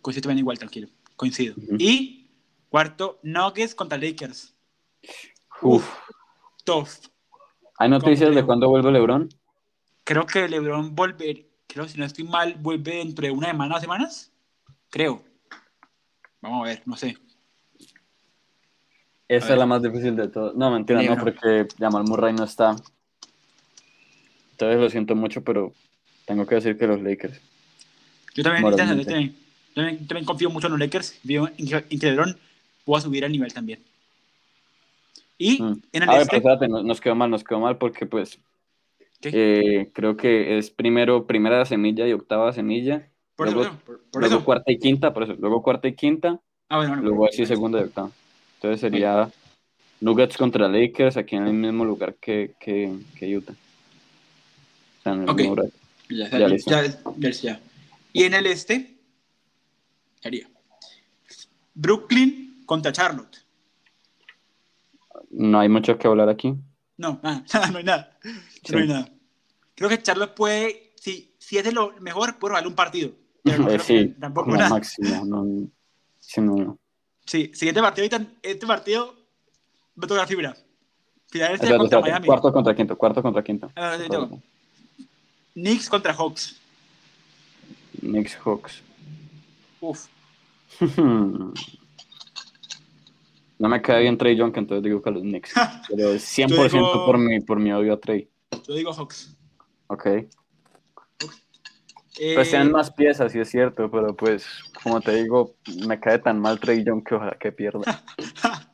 [0.00, 0.88] Coincido también igual, tranquilo.
[1.14, 1.54] Coincido.
[1.78, 2.30] Y
[2.70, 4.56] cuarto, Nuggets contra Lakers.
[5.60, 5.86] Uf.
[6.64, 6.88] Tough.
[7.78, 9.28] ¿Hay noticias de cuándo vuelve LeBron?
[10.04, 13.80] Creo que LeBron volver, creo si no estoy mal, vuelve dentro de una semana o
[13.80, 14.32] semanas.
[14.88, 15.22] Creo.
[16.40, 17.18] Vamos a ver, no sé.
[19.28, 19.52] Esa ver.
[19.54, 20.52] es la más difícil de todo.
[20.54, 22.76] No, mentira, no, porque Jamal Murray no está.
[24.52, 25.72] Entonces lo siento mucho, pero
[26.26, 27.40] tengo que decir que los Lakers.
[28.34, 29.34] Yo también, yo también,
[29.74, 31.12] también- también confío mucho en los Lakers.
[31.12, 32.36] Confío en que, LeBron
[32.84, 33.80] pueda subir el nivel también.
[35.38, 35.82] Y Mm.
[35.92, 38.38] en el A ver, este, espérate, no- nos quedó mal, nos quedó mal porque pues
[39.22, 44.20] eh, creo que es primero primera semilla y octava semilla, por, eso, luego- por, por
[44.22, 44.44] luego eso.
[44.44, 47.80] cuarta y quinta, por eso, luego cuarta y quinta, Ah, bueno, bueno, luego así segunda
[47.80, 48.10] y octava.
[48.56, 49.30] Entonces sería
[50.00, 53.52] Nuggets contra Lakers aquí en el mismo lugar que, que, que Utah.
[53.52, 55.36] O sea, en el Ok.
[55.38, 55.70] mismo lugar.
[56.08, 56.70] Ya, Ya ya, listo.
[56.70, 57.60] ya, ya.
[58.12, 58.96] Y en el este,
[60.20, 60.48] sería
[61.74, 63.38] Brooklyn contra Charlotte.
[65.30, 66.54] No hay mucho que hablar aquí.
[66.96, 68.18] No, nada, no hay nada.
[68.22, 68.72] Sí.
[68.72, 69.08] No hay nada.
[69.74, 73.12] Creo que Charlotte puede, si, si es de lo mejor, puede robarle un partido.
[73.42, 74.70] Pero no Eh, sí, tampoco nada.
[74.70, 75.24] máximo.
[75.26, 75.68] No,
[76.20, 76.78] sí, no, no.
[77.26, 78.08] Sí, siguiente partido,
[78.42, 79.14] este partido
[79.96, 80.56] me toca la fibra.
[81.28, 82.26] Filadelfia contra espérate, Miami.
[82.26, 83.70] Cuarto contra quinto, cuarto contra quinto.
[83.74, 84.40] Ah, sí, tengo.
[85.54, 86.56] Knicks contra Hawks.
[88.00, 88.82] Knicks Hawks.
[89.80, 90.06] Uf.
[93.58, 95.54] No me cae bien Trey Young, entonces digo que los Knicks.
[95.88, 98.28] Pero es 100% digo- por, mi, por mi odio a Trey.
[98.68, 99.34] Yo digo Hawks.
[99.86, 100.06] Ok.
[102.18, 104.46] Eh, Pues tienen más piezas, sí es cierto, pero pues,
[104.82, 105.54] como te digo,
[105.86, 108.02] me cae tan mal Trey Young que ojalá que pierda.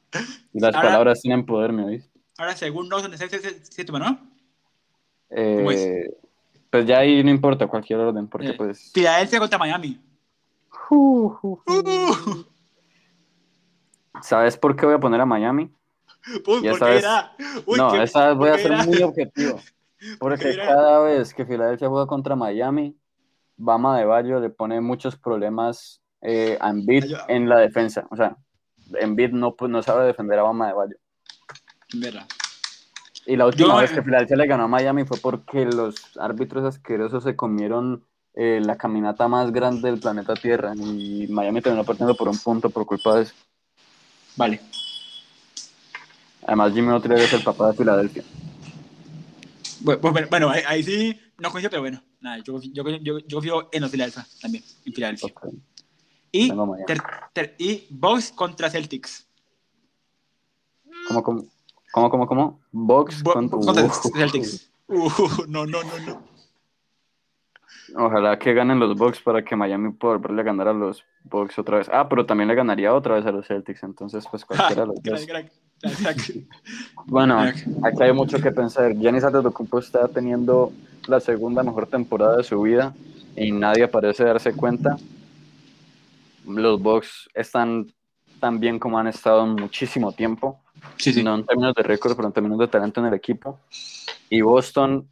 [0.54, 2.10] Y las Ahora- palabras tienen poder, ¿me oís?
[2.36, 4.18] Ahora, según se se toma, ¿no?
[5.30, 6.10] Eh, ¿Cómo es?
[6.70, 8.92] Pues ya ahí no importa cualquier orden, porque Eh, pues...
[8.92, 9.98] Filadelfia contra Miami.
[10.90, 11.72] Uh, uh, uh.
[11.74, 12.44] Uh,
[14.22, 15.70] ¿Sabes por qué voy a poner a Miami?
[16.46, 17.04] uy, Ya ¿por sabes-?
[17.66, 18.84] Uy, no, qué- esa vez voy a ¿por qué ser era?
[18.84, 19.60] muy objetivo.
[20.18, 22.94] Porque cada vez que Filadelfia juega contra Miami,
[23.56, 28.06] Bama de Bayo le pone muchos problemas eh, a Embiid en la defensa.
[28.10, 28.36] O sea,
[28.94, 30.96] Embiid no, pues, no sabe defender a Bama de Bayo.
[31.94, 32.26] Verdad.
[33.26, 36.64] Y la última Yo- vez que Filadelfia le ganó a Miami fue porque los árbitros
[36.64, 42.16] asquerosos se comieron eh, la caminata más grande del planeta Tierra y Miami terminó perdiendo
[42.16, 43.34] por un punto por culpa de eso.
[44.36, 44.60] Vale.
[46.46, 48.24] Además, Jimmy Butler es el papá de Filadelfia.
[50.30, 52.02] Bueno, ahí, ahí sí no coincido, pero bueno.
[52.22, 54.64] Nada, yo, yo, yo, yo confío en los Filadelfia también.
[54.86, 55.28] En Filadelfia.
[55.34, 55.46] Ok.
[56.30, 56.50] Y,
[56.86, 57.02] ter-
[57.34, 59.26] ter- y Bucks contra Celtics.
[61.08, 61.44] ¿Cómo, cómo,
[61.92, 62.60] cómo, cómo, cómo?
[62.70, 63.58] Box Bo- contra...
[63.58, 63.90] contra.
[64.14, 64.70] Celtics.
[64.88, 65.10] Uh,
[65.48, 66.22] no, no, no, no.
[67.96, 71.58] Ojalá que ganen los Bucks para que Miami pueda volverle a ganar a los Bucks
[71.58, 71.88] otra vez.
[71.92, 75.02] Ah, pero también le ganaría otra vez a los Celtics, entonces pues cualquiera de los
[75.02, 75.26] dos.
[77.06, 78.94] Bueno, aquí hay mucho que pensar.
[78.96, 80.72] Giannis Antetokounmpo está teniendo
[81.08, 82.94] la segunda mejor temporada de su vida
[83.36, 84.96] y nadie parece darse cuenta.
[86.46, 87.92] Los Bucks están
[88.40, 90.60] tan bien como han estado en muchísimo tiempo,
[90.98, 91.22] Sí, sí.
[91.22, 93.58] no en términos de récord, pero en términos de talento en el equipo.
[94.30, 95.08] Y Boston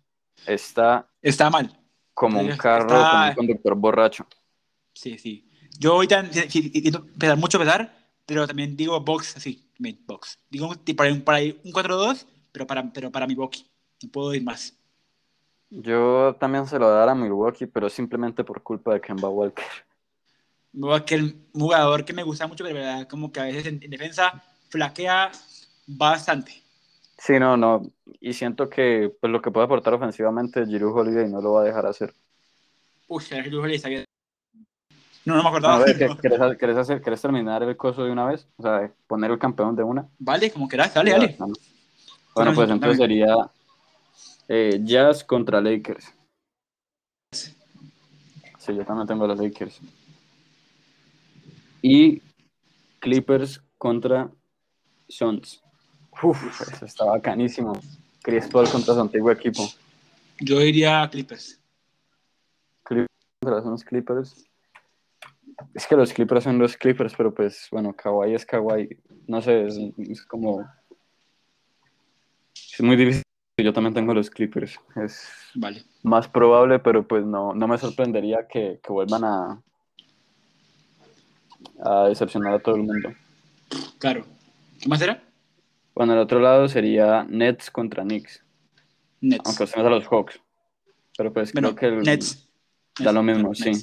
[0.46, 1.76] está Está mal.
[2.14, 4.26] Como un Está- carro con un conductor borracho.
[4.92, 5.48] Sí, sí.
[5.78, 7.96] Yo ahorita intento pesar mucho pesar,
[8.26, 9.66] pero también digo box así,
[10.06, 10.38] box.
[10.50, 13.26] Digo para, un- para un 4-2, pero para, pero para.
[14.02, 14.76] No puedo ir más.
[15.70, 19.64] Yo también se lo voy a Milwaukee, pero simplemente por culpa de Kemba Walker.
[20.94, 24.42] Aquel jugador que me gusta mucho, pero verdad, como que a veces en, en defensa
[24.68, 25.30] flaquea
[25.86, 26.62] bastante.
[27.22, 27.82] Sí, no, no.
[28.18, 31.64] Y siento que pues, lo que puede aportar ofensivamente Giroud Holiday no lo va a
[31.64, 32.14] dejar hacer.
[33.08, 34.04] Uy, el Julio le está bien.
[35.26, 35.78] No, no me A acordaba.
[35.84, 36.16] ver, ¿qué- no.
[36.16, 38.48] ¿querés, querés hacer, ¿querés terminar el coso de una vez?
[38.56, 40.08] O sea, poner el campeón de una.
[40.18, 41.36] Vale, como quieras, dale, dale.
[41.38, 41.48] no.
[42.34, 43.50] Bueno, pues entonces sería
[44.48, 46.14] eh, Jazz contra Lakers.
[47.34, 49.78] Sí, yo también tengo a los Lakers.
[51.82, 52.22] Y
[52.98, 54.30] Clippers contra
[55.08, 55.62] Suns.
[56.22, 57.72] Uf, eso está bacanísimo.
[58.22, 59.66] Chris Paul contra su antiguo equipo.
[60.40, 61.58] Yo diría Clippers.
[62.82, 63.08] Clippers
[63.42, 64.44] contra los Clippers.
[65.74, 68.88] Es que los Clippers son los Clippers, pero pues bueno, Kawhi es Kawhi.
[69.26, 70.66] No sé, es, es como.
[72.54, 73.22] Es muy difícil.
[73.58, 74.80] Yo también tengo los Clippers.
[74.96, 75.84] Es Vale.
[76.02, 79.62] más probable, pero pues no, no me sorprendería que, que vuelvan a,
[81.84, 83.12] a decepcionar a todo el mundo.
[83.98, 84.24] Claro.
[84.80, 85.22] ¿Qué más era?
[85.94, 88.42] Bueno, el otro lado sería Nets contra Knicks,
[89.20, 89.42] Nets.
[89.46, 90.40] aunque tenemos a los Hawks.
[91.16, 92.48] Pero pues bueno, creo que el- Nets.
[92.98, 93.58] da lo mismo, Nets.
[93.58, 93.74] sí.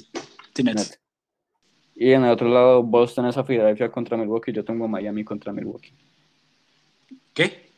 [0.54, 0.76] Sí, Nets.
[0.76, 1.00] Nets.
[1.94, 5.52] Y en el otro lado, Boston es a Filadelfia contra Milwaukee, yo tengo Miami contra
[5.52, 5.92] Milwaukee.
[7.34, 7.68] ¿Qué?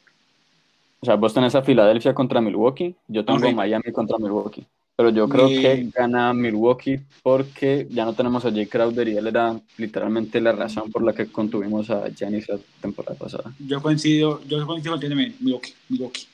[1.01, 3.51] O sea, Boston es a Filadelfia contra Milwaukee, yo tengo.
[3.53, 4.67] Miami contra Milwaukee.
[5.01, 9.29] Pero yo creo que gana Milwaukee porque ya no tenemos a Jay Crowder y él
[9.29, 13.51] era literalmente la razón por la que contuvimos a Giannis la temporada pasada.
[13.67, 15.09] Yo coincido, yo coincido con
[15.41, 15.73] Milwaukee.
[15.89, 16.27] Milwaukee.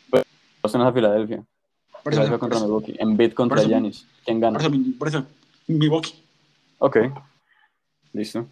[0.65, 1.45] Es a Filadelfia.
[2.03, 2.97] Por eso, Filadelfia por contra eso, Milwaukee.
[2.99, 4.05] Embiid contra eso- Giannis.
[4.25, 4.59] ¿Quién gana?
[4.59, 5.25] por eso, por eso,
[5.69, 6.15] Milwaukee.
[6.79, 6.97] Ok.
[8.15, 8.49] Listo.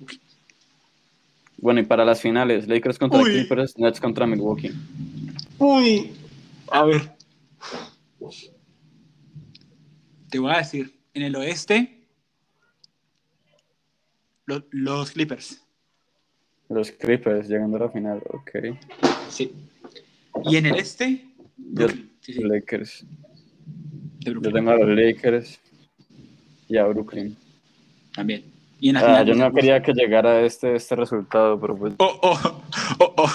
[1.57, 3.20] Bueno, y para las finales, Lakers contra.
[3.20, 4.70] Clippers, Nets contra Milwaukee.
[5.59, 6.12] Uy.
[6.70, 7.11] A ver.
[10.34, 11.96] Te voy a decir, en el oeste,
[14.46, 15.62] lo- los Clippers.
[16.68, 18.50] Los Clippers llegando a la final, ok.
[19.28, 19.52] Sí.
[20.44, 21.24] Y en el este,
[21.56, 21.86] Yo.
[21.88, 23.06] Sí, sí, Lakers.
[24.18, 25.60] Yo tengo a los Lakers
[26.66, 27.36] y a Brooklyn.
[28.12, 28.42] también.
[28.80, 31.76] Y en la Ah, final, yo no pues, quería que llegara este, este resultado, pero
[31.76, 31.94] pues.
[31.98, 32.62] Oh, oh,
[32.98, 33.32] oh, oh.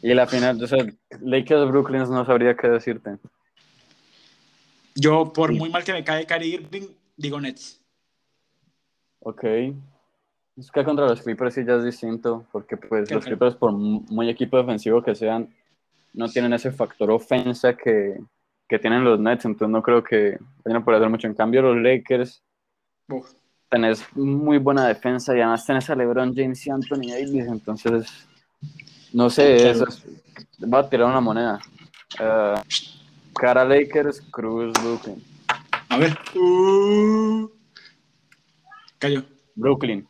[0.00, 0.78] Y la final, o sea,
[1.20, 3.18] Lakers Brooklyn no sabría qué decirte.
[4.94, 5.58] Yo, por Sí.
[5.58, 7.80] muy mal que me cae Kyrie Irving, digo Nets.
[9.20, 9.44] Ok.
[10.56, 13.24] Es que contra los Clippers sí ya es distinto, porque pues los.
[13.24, 15.52] Clippers, por muy equipo defensivo que sean,
[16.12, 18.20] no tienen ese factor ofensa que,
[18.68, 21.26] que tienen los Nets, entonces no creo que vayan a poder hacer mucho.
[21.26, 22.40] En cambio, los Lakers,
[23.08, 23.32] Uf.
[23.68, 28.28] tenés muy buena defensa y además tenés a LeBron James y Anthony Davis, entonces,
[29.12, 30.04] no sé, eso es-
[30.58, 31.58] voy a tirar una moneda.
[32.20, 32.54] Eh,
[33.34, 35.22] cara Lakers, Cruz Brooklyn.
[35.88, 36.18] A ver.
[36.34, 37.50] Uh.
[38.98, 39.24] Cayó.
[39.54, 40.08] Brooklyn.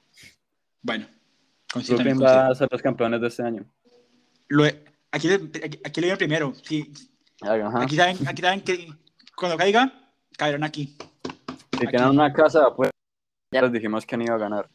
[0.82, 1.06] Bueno.
[1.74, 3.64] Brooklyn va a ser los campeones de este año.
[4.48, 6.54] Lo aquí, aquí, aquí lo vieron primero.
[6.62, 6.92] Sí,
[7.40, 7.82] Ajá.
[7.82, 8.88] aquí, saben, aquí saben que
[9.36, 9.92] cuando caiga,
[10.36, 10.96] caerán aquí.
[11.72, 12.90] Si tienen una casa, pues
[13.50, 14.70] ya les dijimos que no iba a ganar.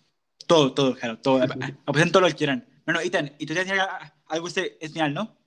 [0.48, 1.42] Todo, todo, claro, todo.
[1.86, 2.68] Apuesten todo lo que quieran.
[2.86, 3.88] Bueno, Ethan, y tú te decías
[4.28, 5.38] algo este es final, ¿no?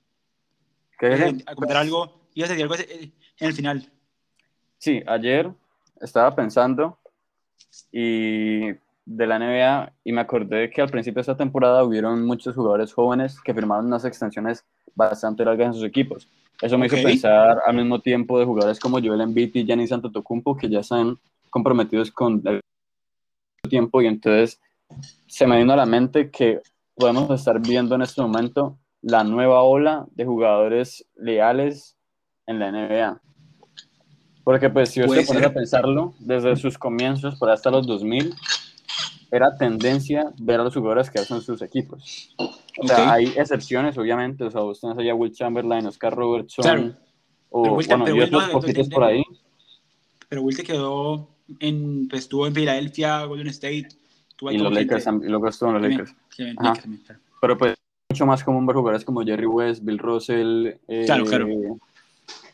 [0.99, 3.89] ¿Qué a comentar algo, ibas a decir algo eh, en el final.
[4.79, 5.51] Sí, ayer
[6.01, 6.99] estaba pensando
[7.91, 8.73] y
[9.05, 12.93] de la NBA y me acordé que al principio de esta temporada hubieron muchos jugadores
[12.93, 14.65] jóvenes que firmaron unas extensiones
[14.95, 16.29] bastante largas en sus equipos.
[16.61, 16.93] Eso me Ok.
[16.95, 20.81] hizo pensar al mismo tiempo de jugadores como Joel Embiid y Giannis Antetokounmpo que ya
[20.81, 21.17] están
[21.51, 22.61] comprometidos con el
[23.69, 24.61] tiempo y entonces
[25.27, 26.61] se me vino a la mente que
[26.95, 31.97] podemos estar viendo en este momento la nueva ola de jugadores leales
[32.47, 33.21] en la NBA.
[34.45, 35.49] Porque pues si usted pone ser.
[35.49, 38.35] a pensarlo, desde sus comienzos por hasta los 2000,
[39.31, 42.35] era tendencia ver a los jugadores que hacen sus equipos.
[42.79, 44.45] O sea, hay excepciones, obviamente.
[44.45, 46.95] O sea, vos tenés allá a Will Chamberlain, Oscar Robertson, Claro.
[47.51, 49.23] o Will- bueno, y otros no- poquitos no- por ahí.
[50.29, 51.29] Pero Will se quedó
[51.61, 53.89] en, pues estuvo en Filadelfia, Golden State.
[54.51, 56.17] Y los Lakers, y luego estuvo en los Lakers.
[56.31, 56.69] sí, en Ajá.
[56.71, 57.21] Lakers también, claro.
[57.41, 57.75] Pero pues
[58.11, 61.47] mucho más común ver jugadores como Jerry West, Bill Russell, eh, Claro, claro.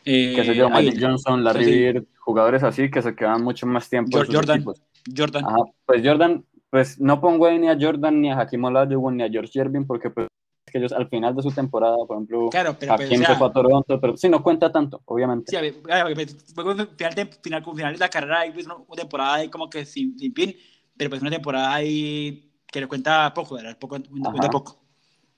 [0.03, 1.71] Qué sé Eh, yo, ahí, Magic Johnson, Larry sí.
[1.71, 4.55] Bird, jugadores así que se quedan mucho más tiempo en Jor- sus Jordan.
[4.57, 4.81] equipos.
[5.15, 5.45] Jordan.
[5.45, 9.23] Ajá, pues Jordan, pues no pongo ahí ni a Jordan, ni a Hakim Olajuwon, ni
[9.23, 10.27] a George Gervin, porque pues
[10.67, 13.21] es que ellos al final de su temporada, por ejemplo, Claro, pero pues, Hakim o
[13.21, 15.49] se sea, fue a Toronto, pero sí, no cuenta tanto, obviamente.
[15.49, 15.73] Sí, a ver,
[16.13, 16.75] pues, final,
[17.15, 20.33] de, final, final de la carrera y pues, una temporada ahí como que sin, sin
[20.33, 20.55] fin,
[20.95, 23.77] pero pues una temporada ahí que le cuenta poco, ¿verdad?
[23.79, 23.97] Poco,
[24.29, 24.79] cuenta poco.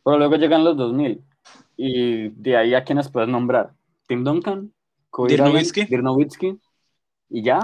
[0.03, 1.21] Pero luego llegan los 2000,
[1.77, 3.71] y de ahí a quienes puedes nombrar,
[4.11, 4.73] Tim Duncan.
[5.87, 6.59] Dirk Nowitzki,
[7.29, 7.59] y ya,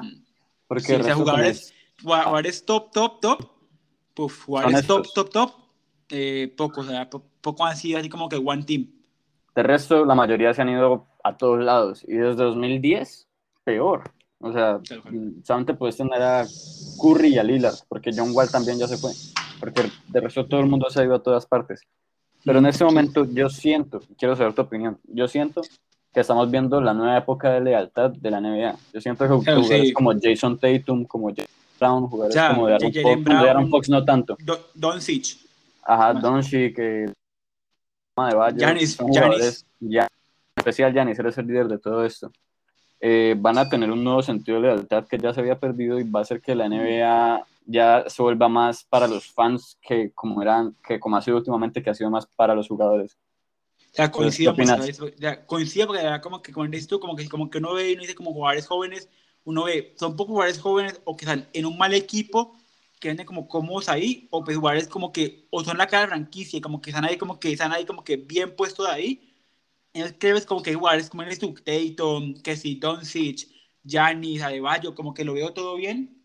[0.67, 3.51] porque Sí, o sea, jugadores, jugadores top, top, top,
[4.13, 5.51] puf, jugadores top, top, top,
[6.09, 8.87] eh, poco, o sea, po- poco han sido así como que one team.
[9.55, 12.03] De resto, la mayoría se han ido a todos lados.
[12.07, 13.27] Y desde 2010,
[13.63, 14.11] peor.
[14.39, 14.79] O sea,
[15.43, 16.45] solamente puedes tener a
[17.01, 19.11] Curry y a Lillard, porque John Wall también ya se fue.
[19.59, 21.81] Porque de resto todo el mundo se ha ido a todas partes.
[22.45, 25.61] Pero en este momento yo siento, quiero saber tu opinión, yo siento
[26.18, 28.76] que estamos viendo la nueva época de lealtad de la NBA.
[28.91, 29.93] Yo siento que Claro, jugadores sí.
[29.93, 31.45] como Jason Tatum, como Jalen
[31.80, 33.70] Brown, jugadores Ya, como de Aaron Jalen Fox, bueno, de Aaron Brown.
[33.72, 34.38] Fox no tanto.
[34.43, 35.26] Do- Doncic,
[35.84, 36.24] Ajá, Más.
[36.24, 37.05] Doncic, que
[38.15, 40.07] son jugadores, ya,
[40.55, 42.32] especial Giannis, eres el líder de todo esto.
[42.99, 46.09] Eh, van a tener un nuevo sentido de lealtad que ya se había perdido y
[46.09, 50.41] va a hacer que la NBA ya se vuelva más para los fans que como
[50.41, 53.15] eran, que como ha sido últimamente, que ha sido más para los jugadores.
[53.97, 54.69] Sea, coincido, pues,
[55.47, 58.03] coincido porque como que como dices tú, como que, como que uno ve y uno
[58.03, 59.09] dice como jugadores jóvenes,
[59.43, 62.55] uno ve, son pocos jugadores jóvenes o que están en un mal equipo
[62.99, 66.09] que venden como cómodos ahí, o pues jugadores como que, o son la cara de
[66.09, 69.33] franquicia, como que están ahí, como que están ahí, como que bien puestos de ahí.
[69.93, 73.47] Entonces crees como que jugadores como eres tú, Tatum, que si Doncic,
[73.83, 76.17] Giannis, Adebayo, como que lo veo todo bien,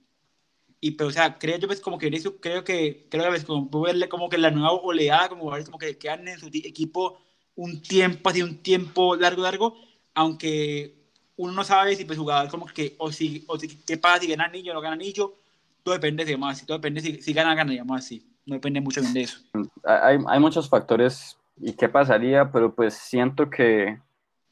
[0.80, 3.44] y pero o sea creo yo pues como que eso creo que creo que ves
[3.44, 7.18] como verle como que la nueva oleada como jugadores como que quedan en su equipo
[7.56, 9.76] un tiempo así un tiempo largo largo
[10.14, 10.94] aunque
[11.36, 14.28] uno no sabe si pues jugador como que o si o si qué pasa si
[14.28, 15.34] gana anillo o no gana anillo
[15.82, 19.00] todo depende de más todo depende si, si gana gana más así no depende mucho
[19.00, 19.38] de eso.
[19.84, 23.98] Hay, hay muchos factores y qué pasaría pero pues siento que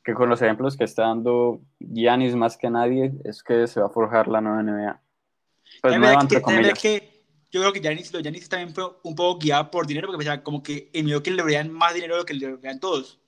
[0.02, 3.86] que con los ejemplos que está dando Giannis más que nadie es que se va
[3.86, 5.00] a forjar la nueva NBA
[5.82, 7.19] pues que,
[7.50, 10.42] yo creo que Giannis, los Giannis también fue un poco guiado por dinero, porque pensaba
[10.42, 13.18] como que en medio que le veían más dinero de lo que le veían todos.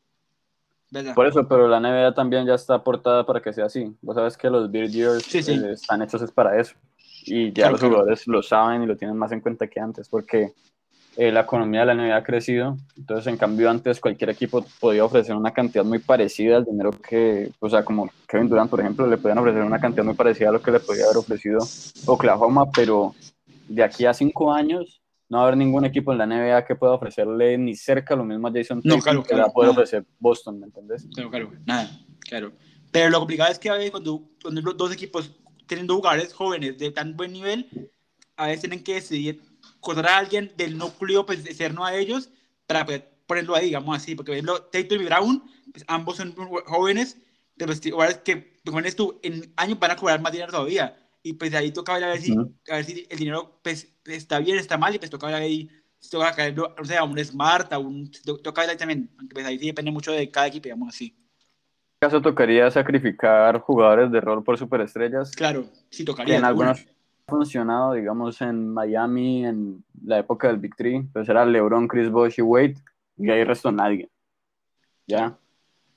[0.91, 1.15] ¿verdad?
[1.15, 3.97] Por eso, pero la NBA también ya está aportada para que sea así.
[4.03, 6.75] Vos sabes que los Beard Years eh, están hechos es para eso.
[7.25, 10.53] Y ya los jugadores lo saben y lo tienen más en cuenta que antes, porque
[11.17, 15.05] eh, la economía de la NBA ha crecido, entonces en cambio antes cualquier equipo podía
[15.05, 19.07] ofrecer una cantidad muy parecida al dinero que, o sea, como Kevin Durant, por ejemplo,
[19.07, 21.59] le podían ofrecer una cantidad muy parecida a lo que le podía haber ofrecido
[22.07, 23.15] Oklahoma, pero
[23.75, 26.75] de aquí a cinco años no va a haber ningún equipo en la NBA que
[26.75, 30.61] pueda ofrecerle ni cerca lo mismo a Jason no, claro, que va a ofrecer Boston,
[30.61, 31.07] ¿me entendés?
[31.15, 32.53] Claro, claro, nada, claro.
[32.91, 35.33] Pero lo complicado es que a veces cuando, cuando los dos equipos
[35.67, 37.91] tienen dos jugadores jóvenes de tan buen nivel,
[38.37, 39.41] a veces tienen que decidir
[39.77, 42.29] encontrar a alguien del núcleo pues, cerno a ellos
[42.67, 45.43] para pues, ponerlo ahí, digamos así, porque por ejemplo, Tatum y Brown,
[45.73, 46.35] pues, ambos son
[46.67, 47.17] jóvenes,
[47.57, 51.51] pero pues, que jóvenes tú en años van a cobrar más dinero todavía, y pues
[51.53, 54.59] de ahí toca ver a ver si, a ver si el dinero pues, está bien,
[54.59, 57.79] está mal, y pues toca ver ahí, si toca caer, o sea, un Smart, a
[57.79, 58.11] un,
[58.43, 61.17] toca ver ahí también, aunque pues ahí sí depende mucho de cada equipo, digamos así.
[62.01, 65.31] ¿En caso tocaría sacrificar jugadores de rol por superestrellas?
[65.31, 66.37] Claro, sí tocaría.
[66.37, 66.85] En algunos
[67.27, 72.35] funcionado, digamos, en Miami en la época del Big Three, pues era LeBron, Chris Bosh
[72.39, 72.75] y Wade,
[73.17, 74.11] y ahí restó nadie.
[75.07, 75.39] ¿Ya?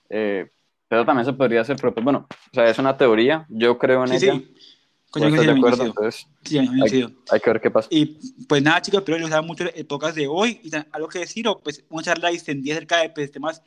[0.10, 0.50] Eh,
[0.88, 2.04] pero también se podría hacer propio.
[2.04, 4.34] Bueno, o sea, es una teoría, yo creo en ella.
[4.34, 4.56] Sí.
[5.20, 6.68] Coño, de acuerdo, entonces sí, hay,
[7.32, 7.88] hay, que ver qué pasa.
[7.90, 10.60] Y pues nada, chicos, espero que les mucho el podcast de hoy.
[10.62, 13.62] Y algo que decir, o pues una charla distendida acerca de pues, temas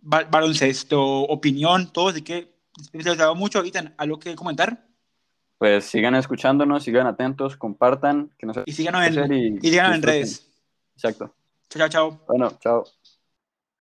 [0.00, 2.08] baloncesto, opinión, todo.
[2.08, 2.50] Así que
[2.92, 3.58] les ha mucho.
[3.58, 4.86] Ahorita, ¿algo que comentar?
[5.58, 8.30] pues sigan escuchándonos, sigan atentos, compartan.
[8.38, 10.46] Que y síganos en, y, en redes.
[10.94, 11.34] Exacto.
[11.70, 12.24] Chao, chao, chao.
[12.26, 12.84] Bueno, chao.